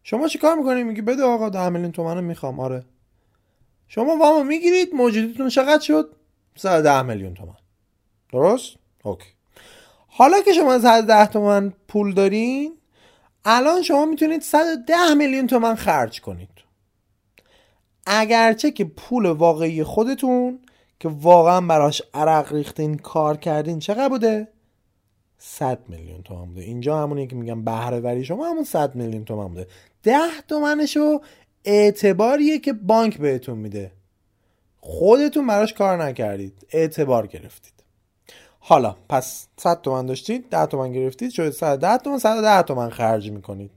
[0.03, 2.59] شما چی کار می‌کنید میگی بده آقا ده میلیون تومن می‌خوام.
[2.59, 2.85] آره.
[3.87, 6.15] شما وامو می‌گیرید موجودیتون چقدر شد؟
[6.55, 7.55] 110 میلیون تومن.
[8.33, 9.29] درست؟ اوکی.
[10.07, 12.77] حالا که شما 110 تومن پول دارین
[13.45, 16.49] الان شما می‌تونید 110 میلیون تومن خرج کنید.
[18.05, 20.59] اگرچه که پول واقعی خودتون
[20.99, 24.47] که واقعا براش عرق ریختین کار کردین چقدر بوده؟
[25.37, 26.61] 100 میلیون تومن بوده.
[26.61, 29.67] اینجا همونی که میگم بهره وری شما همون 100 میلیون تومن بوده.
[30.03, 31.19] 10 تومنشو
[31.65, 33.91] اعتباریه که بانک بهتون میده.
[34.79, 36.65] خودتون براش کار نکردید.
[36.69, 37.73] اعتبار گرفتید.
[38.59, 43.71] حالا پس 100 تومن داشتید 10 تومن گرفتید شده 110 تومن 110 تومن خرج می‌کنید.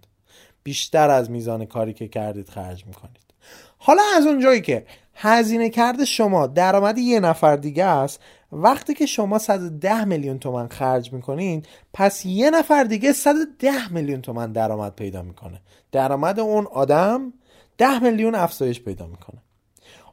[0.62, 3.34] بیشتر از میزان کاری که کردید خرج می‌کنید.
[3.78, 4.86] حالا از اونجایی که
[5.22, 6.46] هزینه کرده شما.
[6.46, 8.20] درآمد یه نفر دیگه است.
[8.52, 14.52] وقتی که شما 110 میلیون تومن خرج می‌کنید پس یه نفر دیگه 110 میلیون تومن
[14.52, 15.60] درآمد پیدا می‌کنه.
[15.92, 17.32] درآمد اون آدم
[17.78, 19.38] 10 میلیون افزایش پیدا می‌کنه.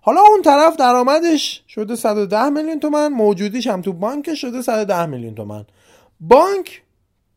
[0.02, 5.36] حالا اون طرف درآمدش شده 110 میلیون تومن موجودیش هم تو بانک شده 110 میلیون
[5.36, 5.66] تومن.
[6.20, 6.82] بانک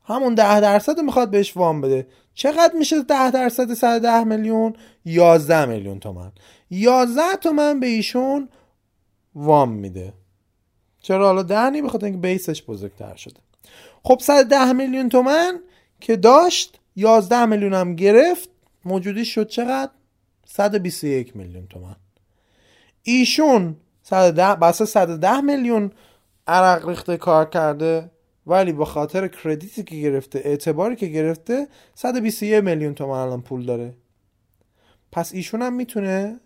[0.05, 2.07] همون 10 درصد می‌خواد بهش وام بده.
[2.35, 6.33] چقدر میشه 10 درصد 110 میلیون؟ 11 میلیون تومن.
[6.71, 8.49] 11 تومن به ایشون
[9.35, 10.13] وام میده.
[11.01, 13.41] چرا؟ حالا ده نی بخاطر اینکه بیسش بزرگتر شده.
[14.03, 15.61] خب 110 میلیون تومن
[16.01, 18.49] که داشت 11 میلیون هم گرفت
[18.85, 19.91] موجودی شد چقدر؟
[20.47, 21.97] 121 میلیون تومن.
[23.03, 25.93] ایشون 110 بس 110 میلیون
[26.47, 28.11] عرق ریخته کار کرده
[28.47, 33.95] ولی به خاطر کردیتی که گرفته اعتباری که گرفته 121 میلیون تومن الان پول داره.
[35.13, 36.41] پس ایشون هم می‌تونه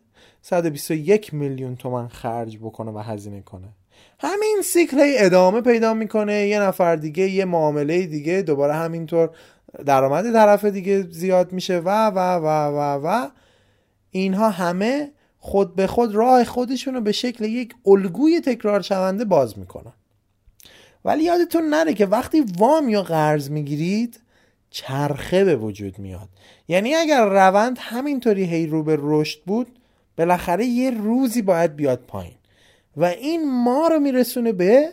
[0.47, 3.69] 121 میلیون تومن خرج بکنه و هزینه کنه.
[4.19, 6.47] همین سیکل ادامه پیدا می‌کنه.
[6.47, 9.31] یه نفر دیگه یه معامله دیگه دوباره همینطور
[9.87, 13.29] درآمد طرف دیگه زیاد میشه و و و و و.
[14.11, 19.59] اینها همه خود به خود راه خودشون رو به شکل یک الگوی تکرار شونده باز
[19.59, 19.93] می‌کنن.
[21.05, 24.21] ولی یادتون نره که وقتی وام یا قرض می‌گیرید
[24.71, 26.29] چرخه به وجود میاد.
[26.69, 29.79] یعنی اگر روند همینطوری هی رو به رشد بود
[30.17, 32.35] بالاخره یه روزی باید بیاد پایین.
[32.97, 34.89] و این ما رو میرسونه به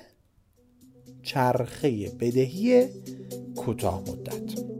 [1.24, 2.88] چرخه بدهی
[3.56, 4.71] کوتاه مدت.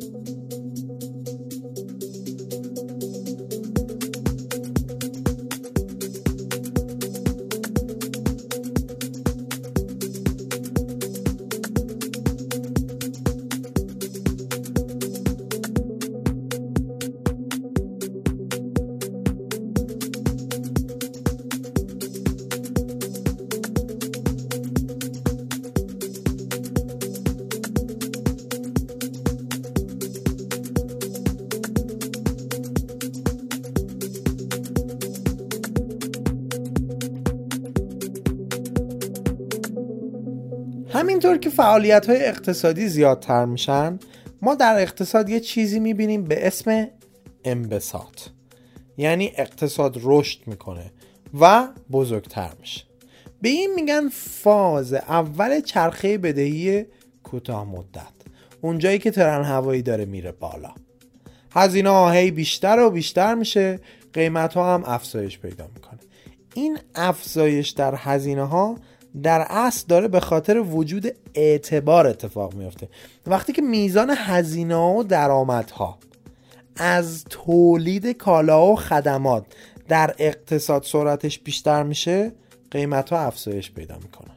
[41.42, 44.00] که فعالیت های اقتصادی زیادتر میشن
[44.42, 46.88] ما در اقتصاد یه چیزی می‌بینیم به اسم
[47.46, 48.22] انبساط.
[48.98, 50.92] یعنی اقتصاد رشد می‌کنه
[51.40, 52.84] و بزرگتر میشه.
[53.42, 56.86] به این میگن فاز اول چرخه بدهی
[57.24, 58.14] کوتاه مدت.
[58.62, 60.72] اونجایی که ترن هوایی داره میره بالا.
[61.52, 63.80] هزینه هی بیشتر و بیشتر میشه
[64.14, 66.00] قیمت ها هم افزایش پیدا می‌کنه.
[66.56, 68.76] این افزایش در هزینه ها
[69.24, 72.90] در اصل داره به خاطر وجود اعتبار اتفاق میفته.
[73.28, 75.98] وقتی که میزان هزینه و درآمدها
[76.76, 79.46] از تولید کالا و خدمات
[79.88, 82.32] در اقتصاد سرعتش بیشتر میشه
[82.72, 84.36] قیمت ها افزایش پیدا می‌کنن.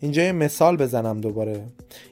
[0.00, 1.62] اینجا یه مثال بزنم دوباره.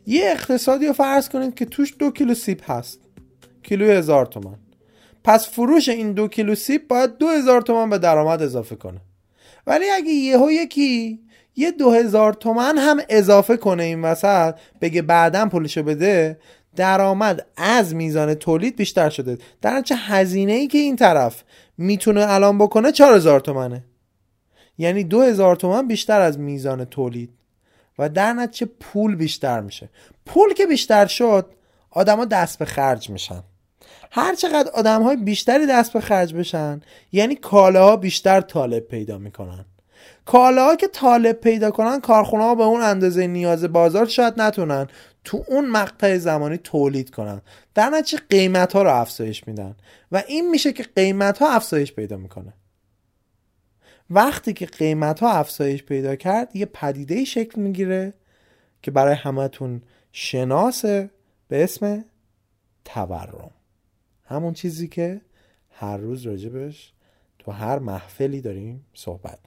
[0.07, 3.01] یه اقتصادی رو فرض کنید که توش دو کیلو سیب هست.
[3.63, 4.57] کیلو هزار تومن
[5.25, 9.01] پس فروش این دو کیلو سیب باید دو هزار تومن به درآمد اضافه کنه.
[9.67, 11.21] ولی اگه یهو یکی
[11.57, 14.55] یه دو هزار تومن هم اضافه کنه این وسط.
[14.81, 16.39] بگه بعدا پولشو بده.
[16.77, 19.39] درآمد از میزان تولید بیشتر شده.
[19.63, 21.43] در چه هزینه ای که این طرف
[21.79, 23.85] می‌تونه الان بکنه هزار تومنه.
[24.79, 27.31] یعنی دو هزار تومن بیشتر از میزان تولید.
[27.99, 29.91] و در نتیجه پول بیشتر میشه.
[30.27, 31.47] پول که بیشتر شد
[31.91, 33.43] آدما دست به خرج میشن.
[34.11, 36.81] هر چقدر آدم های بیشتری دست به خرج بشن
[37.13, 39.65] یعنی کالاها بیشتر طالب پیدا می‌کنن.
[40.25, 44.87] کالاها که طالب پیدا کنن کارخونه به اون اندازه نیاز بازار شاید نتونن
[45.25, 47.43] تو اون مقطع زمانی تولید کنن.
[47.75, 49.77] در نتیجه قیمت ها رو افزایش میدن
[50.13, 52.53] و این میشه که قیمت ها افزایش پیدا می‌کنه.
[54.11, 58.15] وقتی که قیمت ها افزایش پیدا کرد یه پدیده شکل می‌گیره
[58.83, 61.11] که برای همتون شناسه
[61.49, 62.05] به اسم
[62.85, 63.51] تورم.
[64.25, 65.21] همون چیزی که
[65.71, 66.93] هر روز راجبش
[67.39, 69.39] تو هر محفلی داریم صحبت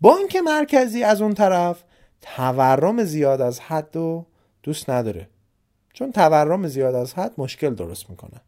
[0.00, 1.82] بانک مرکزی از اون طرف
[2.22, 4.26] تورم زیاد از حد و
[4.62, 5.28] دوست نداره.
[5.92, 8.40] چون تورم زیاد از حد مشکل درست می‌کنه.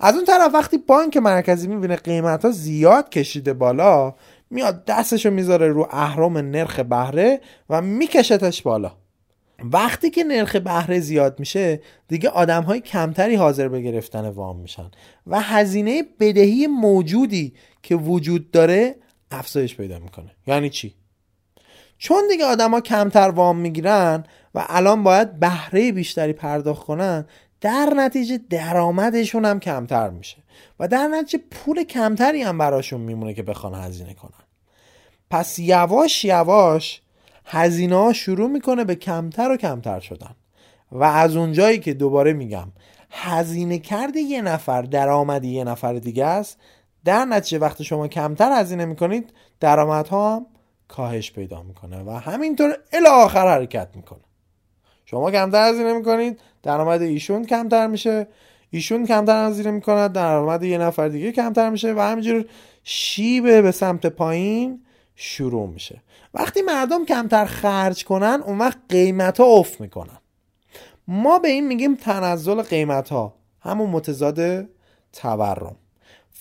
[0.00, 4.14] از اون طرف وقتی بانک مرکزی می‌بینه قیمت ها زیاد کشیده بالا
[4.50, 7.40] میاد دستشو می‌ذاره رو اهرام نرخ بهره
[7.70, 8.92] و میکشتش بالا.
[9.72, 14.90] وقتی که نرخ بهره زیاد میشه دیگه آدم های کمتری حاضر به گرفتن وام میشن.
[15.26, 18.96] و هزینه بدهی موجودی که وجود داره
[19.30, 20.30] افزایش پیدا می‌کنه.
[20.46, 20.94] یعنی چی؟
[21.98, 24.24] چون دیگه آدما کمتر وام می‌گیرن
[24.54, 27.26] و الان باید بهره بیشتری پرداخت کنن
[27.60, 30.36] در نتیجه درآمدشون هم کمتر میشه
[30.80, 34.44] و در نتیجه پول کمتری هم براشون میمونه که بخوان هزینه کنن.
[35.30, 37.02] پس یواش یواش
[37.44, 40.34] هزینه ها شروع می‌کنه به کمتر و کمتر شدن.
[40.92, 42.68] و از اونجایی که دوباره میگم
[43.10, 46.58] هزینه کرده یه نفر درآمد یه نفر دیگه است
[47.06, 50.46] در نتیجه وقتی شما کمتر هزینه می‌کنید درآمدها هم
[50.88, 54.20] کاهش پیدا می‌کنه و همینطور الی آخر حرکت می‌کنه.
[55.04, 58.26] شما کمتر هزینه می‌کنید درآمد ایشون کمتر میشه
[58.70, 62.44] ایشون کمتر هزینه می‌کنه درآمد یه نفر دیگه کمتر میشه و همینجور
[62.84, 64.84] شیبه به سمت پایین
[65.14, 66.02] شروع میشه.
[66.34, 70.18] وقتی مردم کمتر خرج کنن اون وقت قیمت ها افت می‌کنن.
[71.08, 74.68] ما به این میگیم تنزل قیمت ها همون متضاد
[75.12, 75.76] تورم.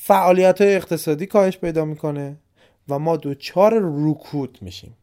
[0.07, 2.37] فعالیت های اقتصادی کاهش پیدا می‌کنه
[2.89, 4.97] و ما دوچار رکود میشیم.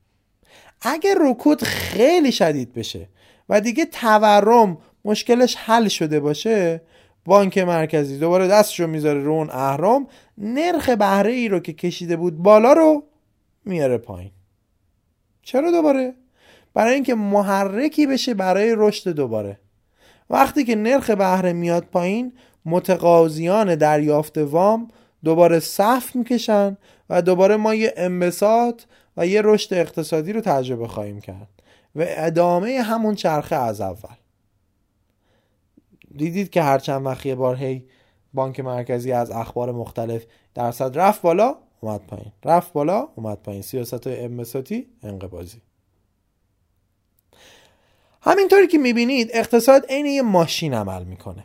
[0.82, 3.08] اگر رکود خیلی شدید بشه
[3.48, 6.82] و دیگه تورم مشکلش حل شده باشه
[7.24, 10.06] بانک مرکزی دوباره دستشو می‌ذاره رو اون اهرام
[10.38, 13.04] نرخ بهره ای رو که کشیده بود بالا رو
[13.64, 14.30] میاره پایین.
[15.42, 16.14] چرا دوباره؟
[16.74, 19.58] برای اینکه محرکی بشه برای رشد دوباره.
[20.30, 22.32] وقتی که نرخ بهره میاد پایین
[22.64, 24.88] متقاضیان دریافت وام
[25.24, 26.76] دوباره صف می‌کشن
[27.10, 28.82] و دوباره ما یه انبساط
[29.16, 31.48] و یه رشد اقتصادی رو تجربه خواهیم کرد.
[31.96, 34.14] و ادامه همون چرخه از اول.
[36.16, 37.84] دیدید که هر چند وقت یه بار هی
[38.34, 42.32] بانک مرکزی از اخبار مختلف درصد رفت بالا اومد پایین.
[42.44, 43.62] رفت بالا اومد پایین.
[43.62, 45.60] سیاست های انبساطی انقبازی
[48.20, 51.44] همینطوری که می‌بینید اقتصاد عین یه ماشین عمل می‌کنه.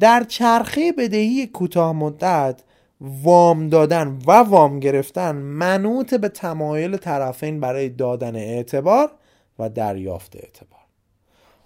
[0.00, 2.62] در چرخه بدهی کوتاه مدت
[3.00, 9.10] وام دادن و وام گرفتن منوط به تمایل طرفین برای دادن اعتبار
[9.58, 10.80] و دریافت اعتبار.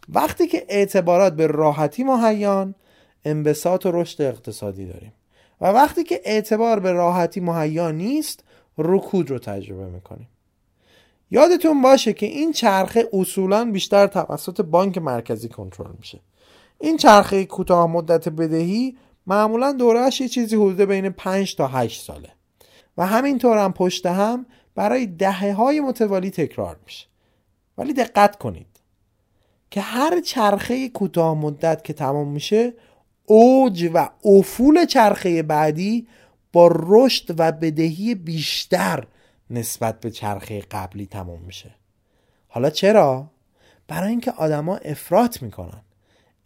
[0.09, 2.75] وقتی که اعتبارات به راحتی مهیان
[3.25, 5.13] انبساط و رشد اقتصادی داریم.
[5.61, 8.45] و وقتی که اعتبار به راحتی مهیا نیست
[8.79, 10.29] رکود رو تجربه می‌کنیم.
[11.31, 16.21] یادتون باشه که این چرخه اصولا بیشتر توسط بانک مرکزی کنترل میشه.
[16.83, 22.29] این چرخه کوتاه مدت بدهی معمولا دورهش یه چیزی حدود بین 5 تا 8 ساله.
[22.99, 27.07] و همینطور هم پشت هم برای دهه های متوالی تکرار میشه.
[27.79, 28.67] ولی دقت کنید
[29.71, 32.75] که هر چرخه کوتاه مدت که تمام میشه
[33.27, 36.09] اوج و افول چرخه بعدی
[36.53, 39.07] با رشد و بدهی بیشتر
[39.51, 41.75] نسبت به چرخه قبلی تمام میشه.
[42.49, 43.31] حالا چرا؟
[43.89, 45.83] برای اینکه آدما افراط می‌کنن.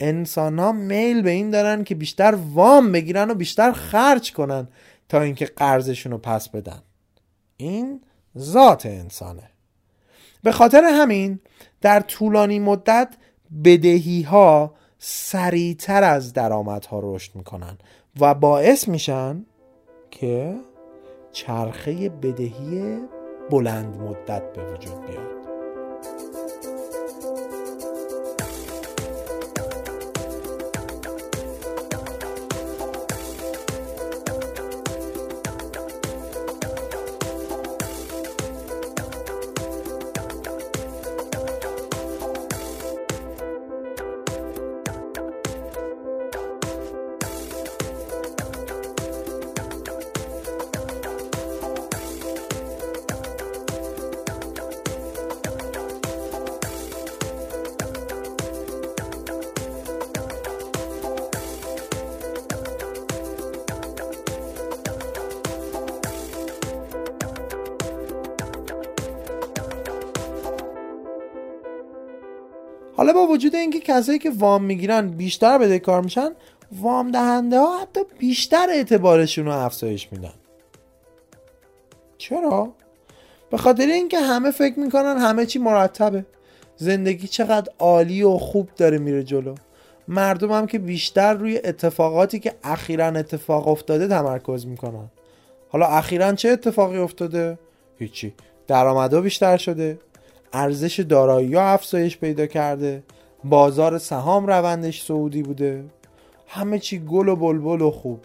[0.01, 4.69] انسان ها میل به این دارن که بیشتر وام بگیرن و بیشتر خرج کنن
[5.09, 6.83] تا اینکه قرضشون رو پس بدن.
[7.57, 8.01] این
[8.39, 9.51] ذات انسانه.
[10.43, 11.41] به خاطر همین
[11.81, 13.15] در طولانی مدت
[13.65, 17.79] بدهی ها سریعتر از درآمدها رشد می‌کنن
[18.21, 19.45] و باعث میشن
[20.11, 20.57] که
[21.33, 22.99] چرخه بدهی
[23.51, 25.36] بلند مدت به وجود بیاد.
[73.87, 76.31] کسایی که وام می‌گیرن بیشتر بده کار میشن
[76.81, 80.33] وام دهنده ها حتی بیشتر اعتبارشون رو افزایش میدن.
[82.19, 82.73] چرا؟
[83.51, 86.27] به خاطر اینکه همه فکر می‌کنن همه چی مرتبه.
[86.77, 89.55] زندگی چقدر عالی و خوب داره میره جلو.
[90.09, 95.11] مردم هم که بیشتر روی اتفاقاتی که اخیرا اتفاق افتاده تمرکز می‌کنن.
[95.69, 97.59] حالا اخیرا چه اتفاقی افتاده؟
[97.99, 98.35] هیچی.
[98.67, 99.99] درآمدها بیشتر شده.
[100.53, 103.03] ارزش دارایی افزایش پیدا کرده.
[103.49, 105.85] بازار سهام روندش سعودی بوده.
[106.47, 108.21] همه چی گل و بلبل و خوب.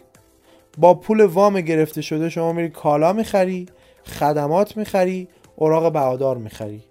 [0.78, 3.66] با پول وام گرفته شده شما میری کالا می‌خری
[4.04, 6.82] خدمات می‌خری اوراق بهادار می‌خری.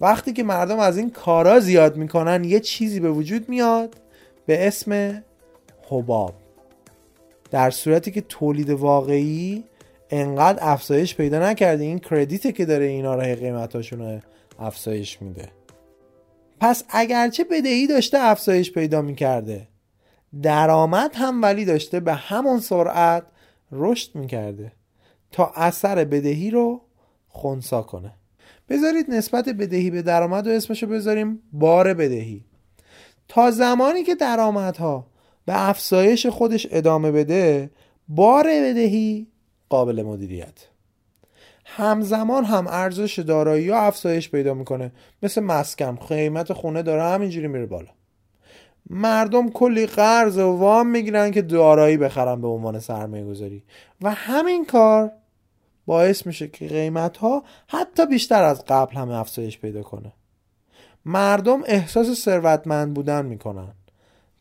[0.00, 3.94] وقتی که مردم از این کارا زیاد می‌کنن یه چیزی به وجود میاد
[4.46, 5.22] به اسم
[5.88, 6.34] حباب.
[7.50, 9.64] در صورتی که تولید واقعی
[10.10, 14.20] انقدر افزایش پیدا نکرده این کردیته که داره اینا رو قیمتاشون رو
[14.58, 15.48] افزایش میده.
[16.62, 19.68] پس اگرچه بدهی داشته افزایش پیدا می‌کرده.
[20.42, 23.22] درآمد هم ولی داشته به همون سرعت
[23.72, 24.72] رشد می‌کرده
[25.32, 26.80] تا اثر بدهی رو
[27.28, 28.14] خونسا کنه.
[28.68, 32.44] بذارید نسبت بدهی به درآمد و اسمشو بذاریم بار بدهی.
[33.28, 35.06] تا زمانی که درآمدها
[35.46, 37.70] به افزایش خودش ادامه بده
[38.08, 39.26] بار بدهی
[39.68, 40.71] قابل مدیریت.
[41.76, 44.92] همزمان هم ارزش دارایی ها افزایش پیدا می‌کنه.
[45.22, 47.88] مثل مسکن قیمت خونه داره همینجوری میره بالا.
[48.90, 53.62] مردم کلی قرض و وام می‌گیرن که دارایی بخرن به عنوان سرمایه گذاری
[54.02, 55.10] و همین کار
[55.86, 60.12] باعث میشه که قیمت ها حتی بیشتر از قبل هم افزایش پیدا کنه.
[61.04, 63.74] مردم احساس ثروتمند بودن می‌کنن.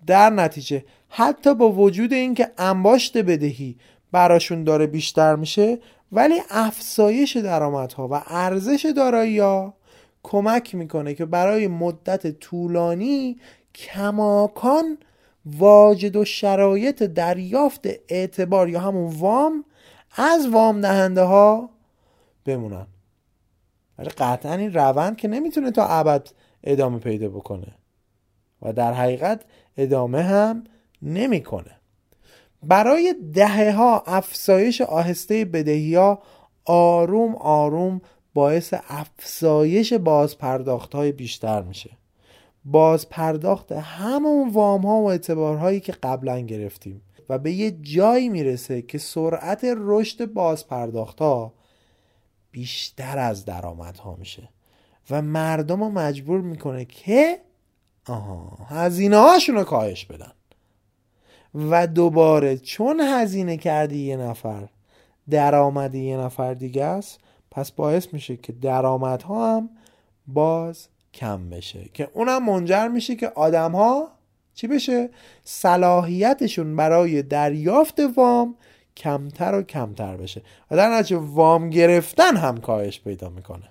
[0.08, 3.78] در نتیجه حتی با وجود اینکه انباشت بدهی
[4.12, 5.80] براشون داره بیشتر میشه
[6.12, 9.42] ولی افزایش درآمدها و ارزش دارایی
[10.24, 13.40] کمک می‌کنه که برای مدت طولانی
[13.76, 14.98] کماکان
[15.46, 19.66] واجد و شرایط دریافت اعتبار یا همون وام
[20.16, 21.70] از وام دهنده ها
[22.46, 22.88] بمونن.
[23.98, 26.30] ولی قطعا این روند که نمی‌تونه تا ابد
[26.64, 27.76] ادامه پیدا بکنه
[28.62, 29.46] و در حقیقت
[29.78, 30.64] ادامه هم
[31.02, 31.81] نمی‌کنه.
[32.64, 36.22] برای دهه ها افزایش آهسته بدهی ها
[36.66, 38.02] آروم آروم
[38.34, 41.90] باعث افزایش بازپرداخت های بیشتر میشه.
[42.66, 48.98] بازپرداخت همون وام ها و اعتبارهایی که قبلا گرفتیم و به یه جایی می‌رسه که
[48.98, 51.54] سرعت رشد بازپرداخت ها
[52.52, 54.50] بیشتر از درآمد ها میشه
[55.10, 57.40] و مردم رو مجبور می‌کنه که
[58.08, 60.32] آها هزینه هاشون رو کاهش بدن.
[61.56, 64.68] و دوباره چون هزینه کردی یه نفر
[65.30, 67.20] درآمد یه نفر دیگه است
[67.52, 69.70] پس باعث میشه که درآمدها هم
[70.28, 71.90] باز کم بشه.
[71.94, 74.12] که اونم منجر میشه که آدم ها
[74.54, 75.10] چی بشه؟
[75.44, 78.56] صلاحیتشون برای دریافت وام
[78.98, 80.42] کمتر و کمتر بشه.
[80.72, 83.70] و در نتیجه وام گرفتن هم کاهش پیدا می‌کنه.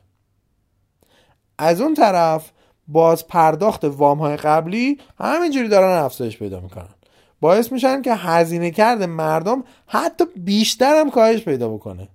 [1.59, 2.51] از اون طرف
[2.89, 6.95] باز پرداخت وام های قبلی همینجوری دارن افزایش پیدا می‌کنن.
[7.41, 12.09] باعث میشن که هزینه کرده مردم حتی بیشتر هم کاهش پیدا بکنه.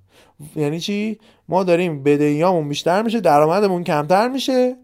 [0.56, 1.20] یعنی چی؟
[1.50, 4.76] ما داریم بدهیامون بیشتر میشه درآمدمون کمتر میشه.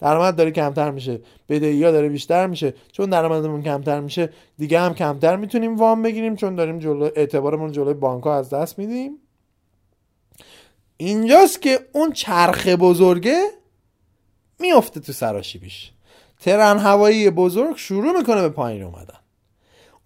[0.00, 2.74] درآمد داره کمتر میشه بدهی ها داره بیشتر میشه.
[2.92, 7.94] چون درآمدمون کمتر میشه دیگه هم کمتر می‌تونیم وام بگیریم چون داریم جلو اعتبارمون جلوی
[7.94, 9.18] بانک ها از دست میدیم.
[10.96, 13.42] اینجاست که اون چرخ بزرگه
[14.60, 15.92] میفته تو سراشیبیش.
[16.40, 19.17] ترن هوایی بزرگ شروع می‌کنه به پایین اومدن.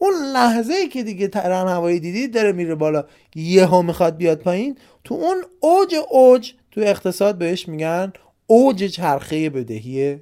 [0.03, 3.05] اون لحظه که دیگه ترن هوایی دیدید داره میره بالا.
[3.35, 4.79] یهو می‌خواد بیاد پایین.
[5.05, 8.13] تو اون اوج اوج تو اقتصاد بهش میگن
[8.47, 10.21] اوج چرخه بدهی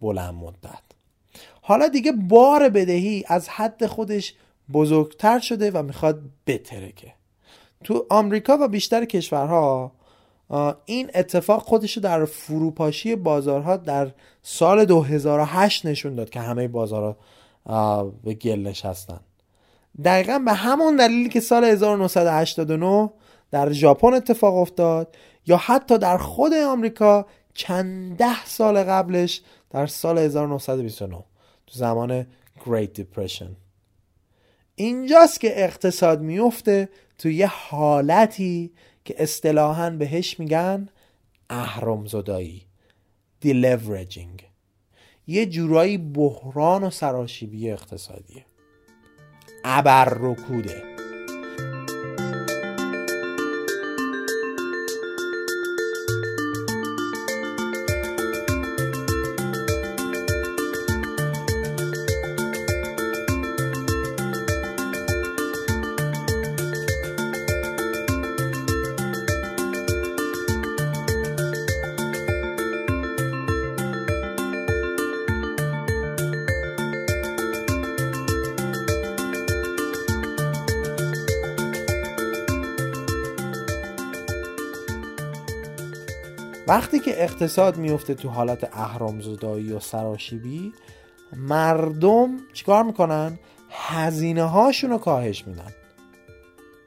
[0.00, 0.82] بلند مدت.
[1.62, 4.34] حالا دیگه بار بدهی از حد خودش
[4.72, 7.12] بزرگتر شده و می‌خواد بترکه.
[7.84, 9.92] تو آمریکا و بیشتر کشورها
[10.84, 14.10] این اتفاق خودشو در فروپاشی بازارها در
[14.42, 17.16] سال 2008 نشون داد که همه بازارها
[18.24, 19.20] به گل نشستن.
[20.04, 23.10] دقیقا به همون دلیلی که سال 1989
[23.50, 30.18] در ژاپن اتفاق افتاد یا حتی در خود آمریکا چند ده سال قبلش در سال
[30.18, 31.16] 1929
[31.66, 32.26] تو زمان
[32.64, 33.48] Great Depression.
[34.74, 36.88] اینجاست که اقتصاد میفته
[37.18, 38.72] تو یه حالتی
[39.04, 40.88] که اصطلاحا بهش میگن
[41.50, 42.66] اهرم زدایی
[43.40, 44.43] دیلورجینگ
[45.26, 48.46] یه جورایی بحران و سراشیبی اقتصادیه.
[49.64, 50.93] ابر رکوده
[86.68, 90.72] وقتی که اقتصاد میفته تو حالت اهرامزدایی و سراشیبی
[91.36, 93.38] مردم چیکار می‌کنن؟
[93.70, 95.72] هزینه هاشون رو کاهش میدن.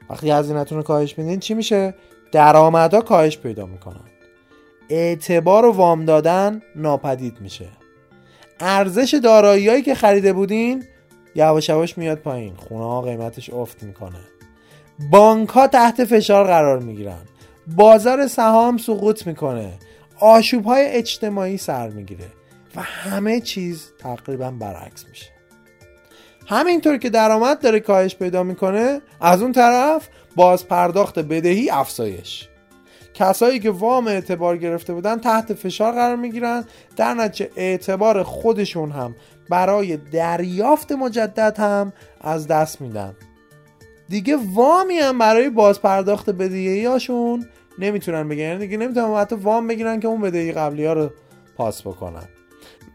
[0.10, 1.96] وقتی هزینهتون رو کاهش میدین چی میشه؟
[2.32, 4.06] درآمدها کاهش پیدا می‌کنن.
[4.90, 7.68] اعتبار و وام دادن ناپدید میشه.
[8.60, 10.84] ارزش داراییایی که خریده بودین
[11.36, 12.56] یواش یواش میاد پایین.
[12.56, 14.20] خونه ها قیمتش افت می‌کنه.
[15.12, 17.22] بانک ها تحت فشار قرار می‌گیرن.
[17.76, 19.74] بازار سهام سقوط می‌کنه.
[20.20, 22.28] آشوب های اجتماعی سر می‌گیره
[22.76, 25.26] و همه چیز تقریبا برعکس میشه.
[26.48, 32.48] همینطور که درآمد داره کاهش پیدا می‌کنه از اون طرف باز پرداخت بدهی افزایش.
[33.14, 36.66] کسایی که وام اعتبار گرفته بودن تحت فشار قرار می‌گیرن
[36.96, 39.16] در نتیجه اعتبار خودشون هم
[39.50, 43.16] برای دریافت مجدد هم از دست میدن.
[44.10, 47.46] دیگه وامی هم برای باز پرداخت بدهی هاشون
[47.80, 51.10] نمی‌تونن بگیرن یعنی دیگه نمی‌تونن حتی وام بگیرن که اون بدهی قبلی ها رو
[51.56, 52.24] پاس بکنن.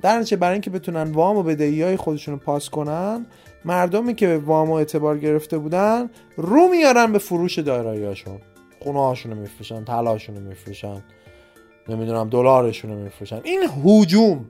[0.02, 3.26] در نتیجه برای اینکه بتونن وام و بدهی های خودشون رو پاس کنن
[3.64, 8.40] مردمی که به وام و اعتبار گرفته بودن رو میارن به فروش داراییاشون
[8.80, 11.02] خونه هاشون رو میفروشن طلاشون رو میفروشن
[11.88, 13.40] نمی‌دونم دلارشون رو میفروشن.
[13.44, 14.44] این هجوم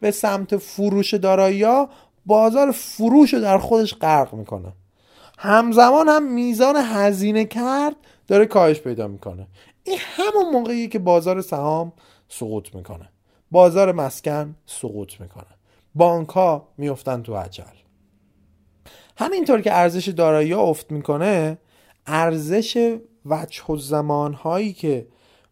[0.00, 1.88] به سمت فروش دارایی ها
[2.26, 4.72] بازار فروش رو در خودش غرق می‌کنه.
[5.38, 9.46] همزمان هم میزان هزینه کرد داره کاهش پیدا می‌کنه.
[9.86, 11.92] این همون موقعی که بازار سهام
[12.28, 13.08] سقوط می‌کنه.
[13.50, 15.46] بازار مسکن سقوط می‌کنه.
[15.94, 17.64] بانک ها میفتن تو عجل.
[19.16, 21.58] همینطور که ارزش دارایی ها افت می‌کنه
[22.06, 25.06] ارزش وجه و زمان هایی که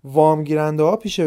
[0.05, 1.21] وام گیرنده ها پیش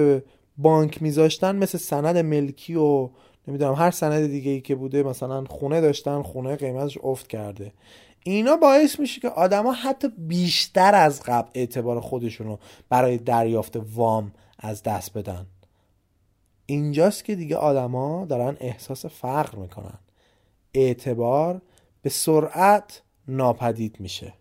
[0.57, 3.09] بانک میذاشتن مثل سند ملکی و
[3.47, 7.71] نمی‌دونم هر سند دیگه ای که بوده مثلا خونه داشتن خونه قیمتش افت کرده.
[8.29, 12.57] اینا باعث میشه که آدما حتی بیشتر از قبل اعتبار خودشونو
[12.89, 15.45] برای دریافت وام از دست بدن.
[16.65, 19.99] اینجاست که دیگه آدما دارن احساس فقر می‌کنن.
[20.73, 21.61] اعتبار
[22.01, 24.33] به سرعت ناپدید میشه.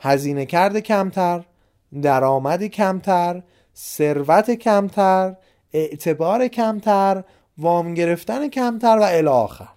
[0.00, 1.44] هزینه کرده کمتر
[2.02, 3.42] درآمد کمتر
[3.76, 5.36] ثروت کمتر
[5.72, 7.24] اعتبار کمتر
[7.58, 9.68] وام گرفتن کمتر و الی آخر.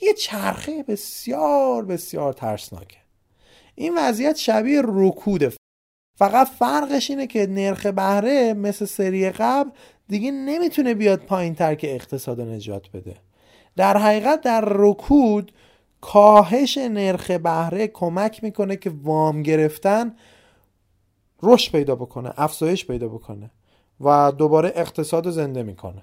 [0.00, 2.96] یه چرخه بسیار بسیار ترسناکه.
[3.74, 5.52] این وضعیت شبیه رکوده.
[6.18, 9.70] فقط فرقش اینه که نرخ بهره مثل سری قبل
[10.08, 13.16] دیگه نمی‌تونه بیاد پایین تر که اقتصاد نجات بده.
[13.76, 15.52] در حقیقت در رکود
[16.00, 20.16] کاهش نرخ بهره کمک می‌کنه که وام گرفتن
[21.42, 23.50] رشد پیدا بکنه افزایش پیدا بکنه
[24.00, 26.02] و دوباره اقتصاد زنده می‌کنه.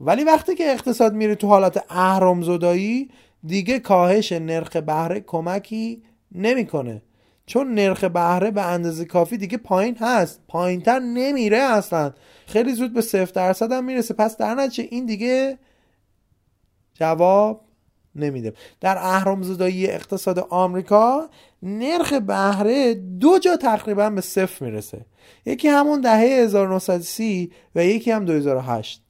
[0.00, 3.10] ولی وقتی که اقتصاد میره تو حالت اهرامزدایی
[3.46, 7.02] دیگه کاهش نرخ بهره کمکی نمی‌کنه.
[7.46, 10.40] چون نرخ بهره به اندازه کافی دیگه پایین هست.
[10.48, 12.12] پایینتر نمیره اصلا.
[12.46, 14.14] خیلی زود به صفر درصد هم می‌رسه.
[14.14, 15.58] پس در نتیجه این دیگه
[16.94, 17.64] جواب
[18.14, 18.52] نمیده.
[18.80, 21.30] در اهرامزدایی اقتصاد آمریکا
[21.62, 25.06] نرخ بهره دو جا تقریبا به صفر می‌رسه.
[25.46, 29.02] یکی همون دهه 1930 و یکی هم 2008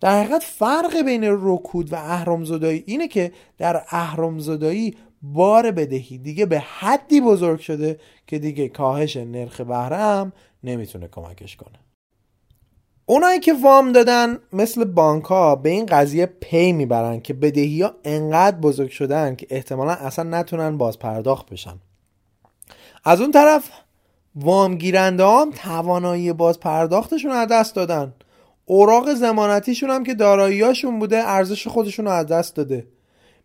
[0.00, 6.18] در حقیقت فرق بین رکود و اهرامزدایی اینه که در اهرامزدایی بار بدهی.
[6.18, 10.32] دیگه به حدی بزرگ شده که دیگه کاهش نرخ بهره هم
[10.64, 11.78] نمی‌تونه کمکش کنه.
[13.06, 17.94] اونایی که وام دادن مثل بانک ها به این قضیه پی می‌برن که بدهی ها
[18.04, 21.78] انقدر بزرگ شدن که احتمالا اصلا نتونن باز پرداخت بشن.
[23.04, 23.70] از اون طرف
[24.34, 28.14] وام گیرنده هم توانایی باز پرداختشون از دست دادن.
[28.70, 32.86] اوراق زمانتیشون هم که داراییاشون بوده ارزش خودشون رو از دست داده.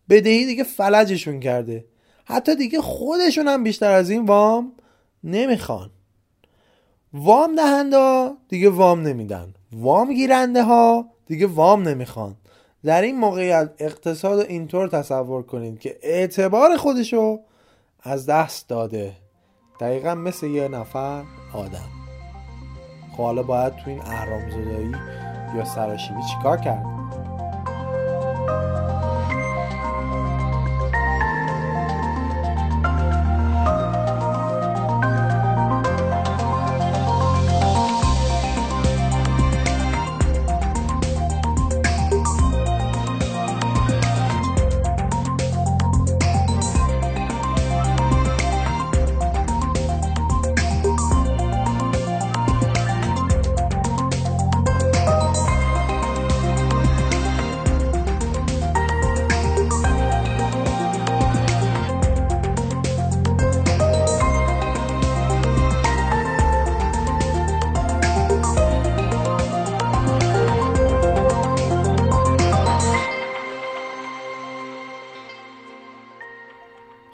[0.10, 1.86] بدهی دیگه فلجشون کرده.
[2.26, 4.72] حتی دیگه خودشون هم بیشتر از این وام
[5.24, 5.90] نمی‌خوان.
[7.14, 9.54] وام دهنده دیگه وام نمیدن.
[9.72, 12.36] وام گیرنده ها دیگه وام نمی‌خوان.
[12.84, 17.40] در این موقعیت اقتصاد اینطور تصور کنید که اعتبار خودشو
[18.02, 19.14] از دست داده.
[19.80, 22.03] دقیقا مثل یه نفر آدم.
[23.18, 24.92] خب حالا باید تو این اهرام زدایی
[25.56, 26.86] یا سراشیبی چیکار کرد؟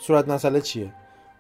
[0.10, 0.94] صورت مسئله چیه؟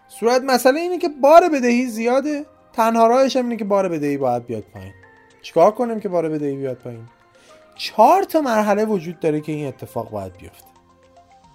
[0.07, 4.45] صورت مسئله اینه که بار بدهی زیاده تنها راهش هم اینه که بار بدهی باید
[4.45, 4.93] بیاد پایین.
[5.41, 7.07] چیکار کنیم که بار بدهی بیاد پایین؟
[7.75, 10.67] چهار تا مرحله وجود داره که این اتفاق باید بیفته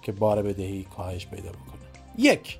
[0.01, 1.85] که بار بدهی کاهش پیدا بکنه.
[2.17, 2.57] یک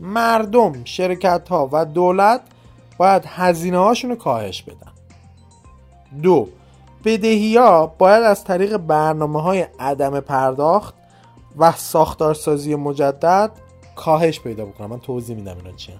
[0.00, 2.40] مردم شرکت ها و دولت
[2.98, 4.92] باید هزینه هاشون رو کاهش بدن.
[6.22, 6.48] دو
[7.04, 10.94] بدهی ها باید از طریق برنامه های عدم پرداخت
[11.58, 13.65] و ساختارسازی مجدد
[13.96, 14.90] کاهش پیدا بکنم.
[14.90, 15.94] من توضیح میدم اینا چیه.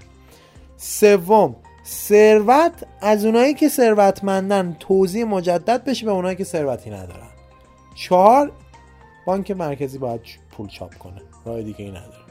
[0.76, 7.28] سوم ثروت از اونایی که ثروتمندن توضیح مجدد بشه به اونایی که ثروتی ندارن.
[7.94, 8.53] چهار
[9.26, 10.20] بانک مرکزی باید
[10.51, 11.22] پول چاپ کنه.
[11.44, 12.26] راه دیگه ای نداره.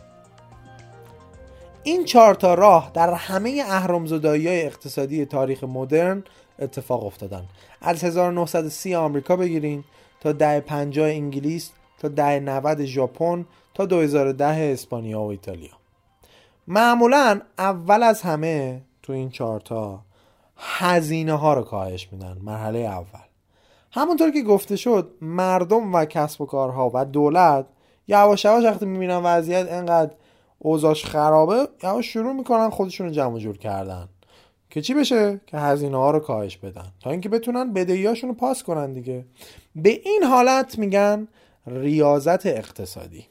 [1.83, 6.23] این چهار تا راه در همه اهرامزدایی های اقتصادی تاریخ مدرن
[6.59, 7.43] اتفاق افتادن.
[7.81, 9.83] از 1930 آمریکا بگیرین
[10.19, 13.45] تا ده 50 انگلیس تا ده 90 ژاپن
[13.75, 15.69] تا 2010 اسپانیا و ایتالیا.
[16.67, 19.99] معمولا اول از همه تو این چارتا
[20.57, 23.19] هزینه ها رو کاهش میدن مرحله اول.
[23.91, 27.65] همونطور که گفته شد مردم و کسب و کارها و دولت
[28.07, 30.11] یواش یواش وقتی می‌بینن وضعیت انقدر
[30.59, 34.09] اوضاعش خرابه یواش شروع می‌کنن خودشون رو جمع جور کردن.
[34.69, 36.87] که چی بشه؟ که هزینه ها رو کاهش بدن.
[36.99, 39.25] تا اینکه بتونن بدهیاشون رو پاس کنن دیگه.
[39.75, 41.27] به این حالت میگن
[41.67, 43.25] ریاضت اقتصادی.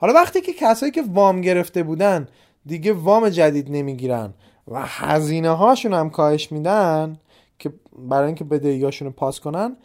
[0.00, 2.28] حالا وقتی که کسایی که وام گرفته بودن
[2.66, 4.34] دیگه وام جدید نمی‌گیرن
[4.68, 7.18] و هزینه هاشون هم کاهش میدن
[7.58, 9.76] که برای اینکه بدهیاشون رو پاس کنن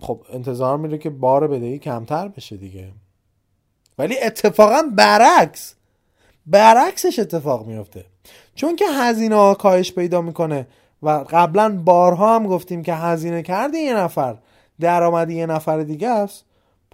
[0.00, 2.92] خب انتظار میره که بار بدهی کمتر بشه دیگه.
[3.98, 5.74] ولی اتفاقا برعکس
[6.46, 8.04] برعکسش اتفاق میفته
[8.54, 10.66] چون که هزینه ها کاهش پیدا می‌کنه
[11.02, 14.36] و قبلا بارها هم گفتیم که هزینه کرده یه نفر
[14.80, 16.44] درآمدی یه نفر دیگه است.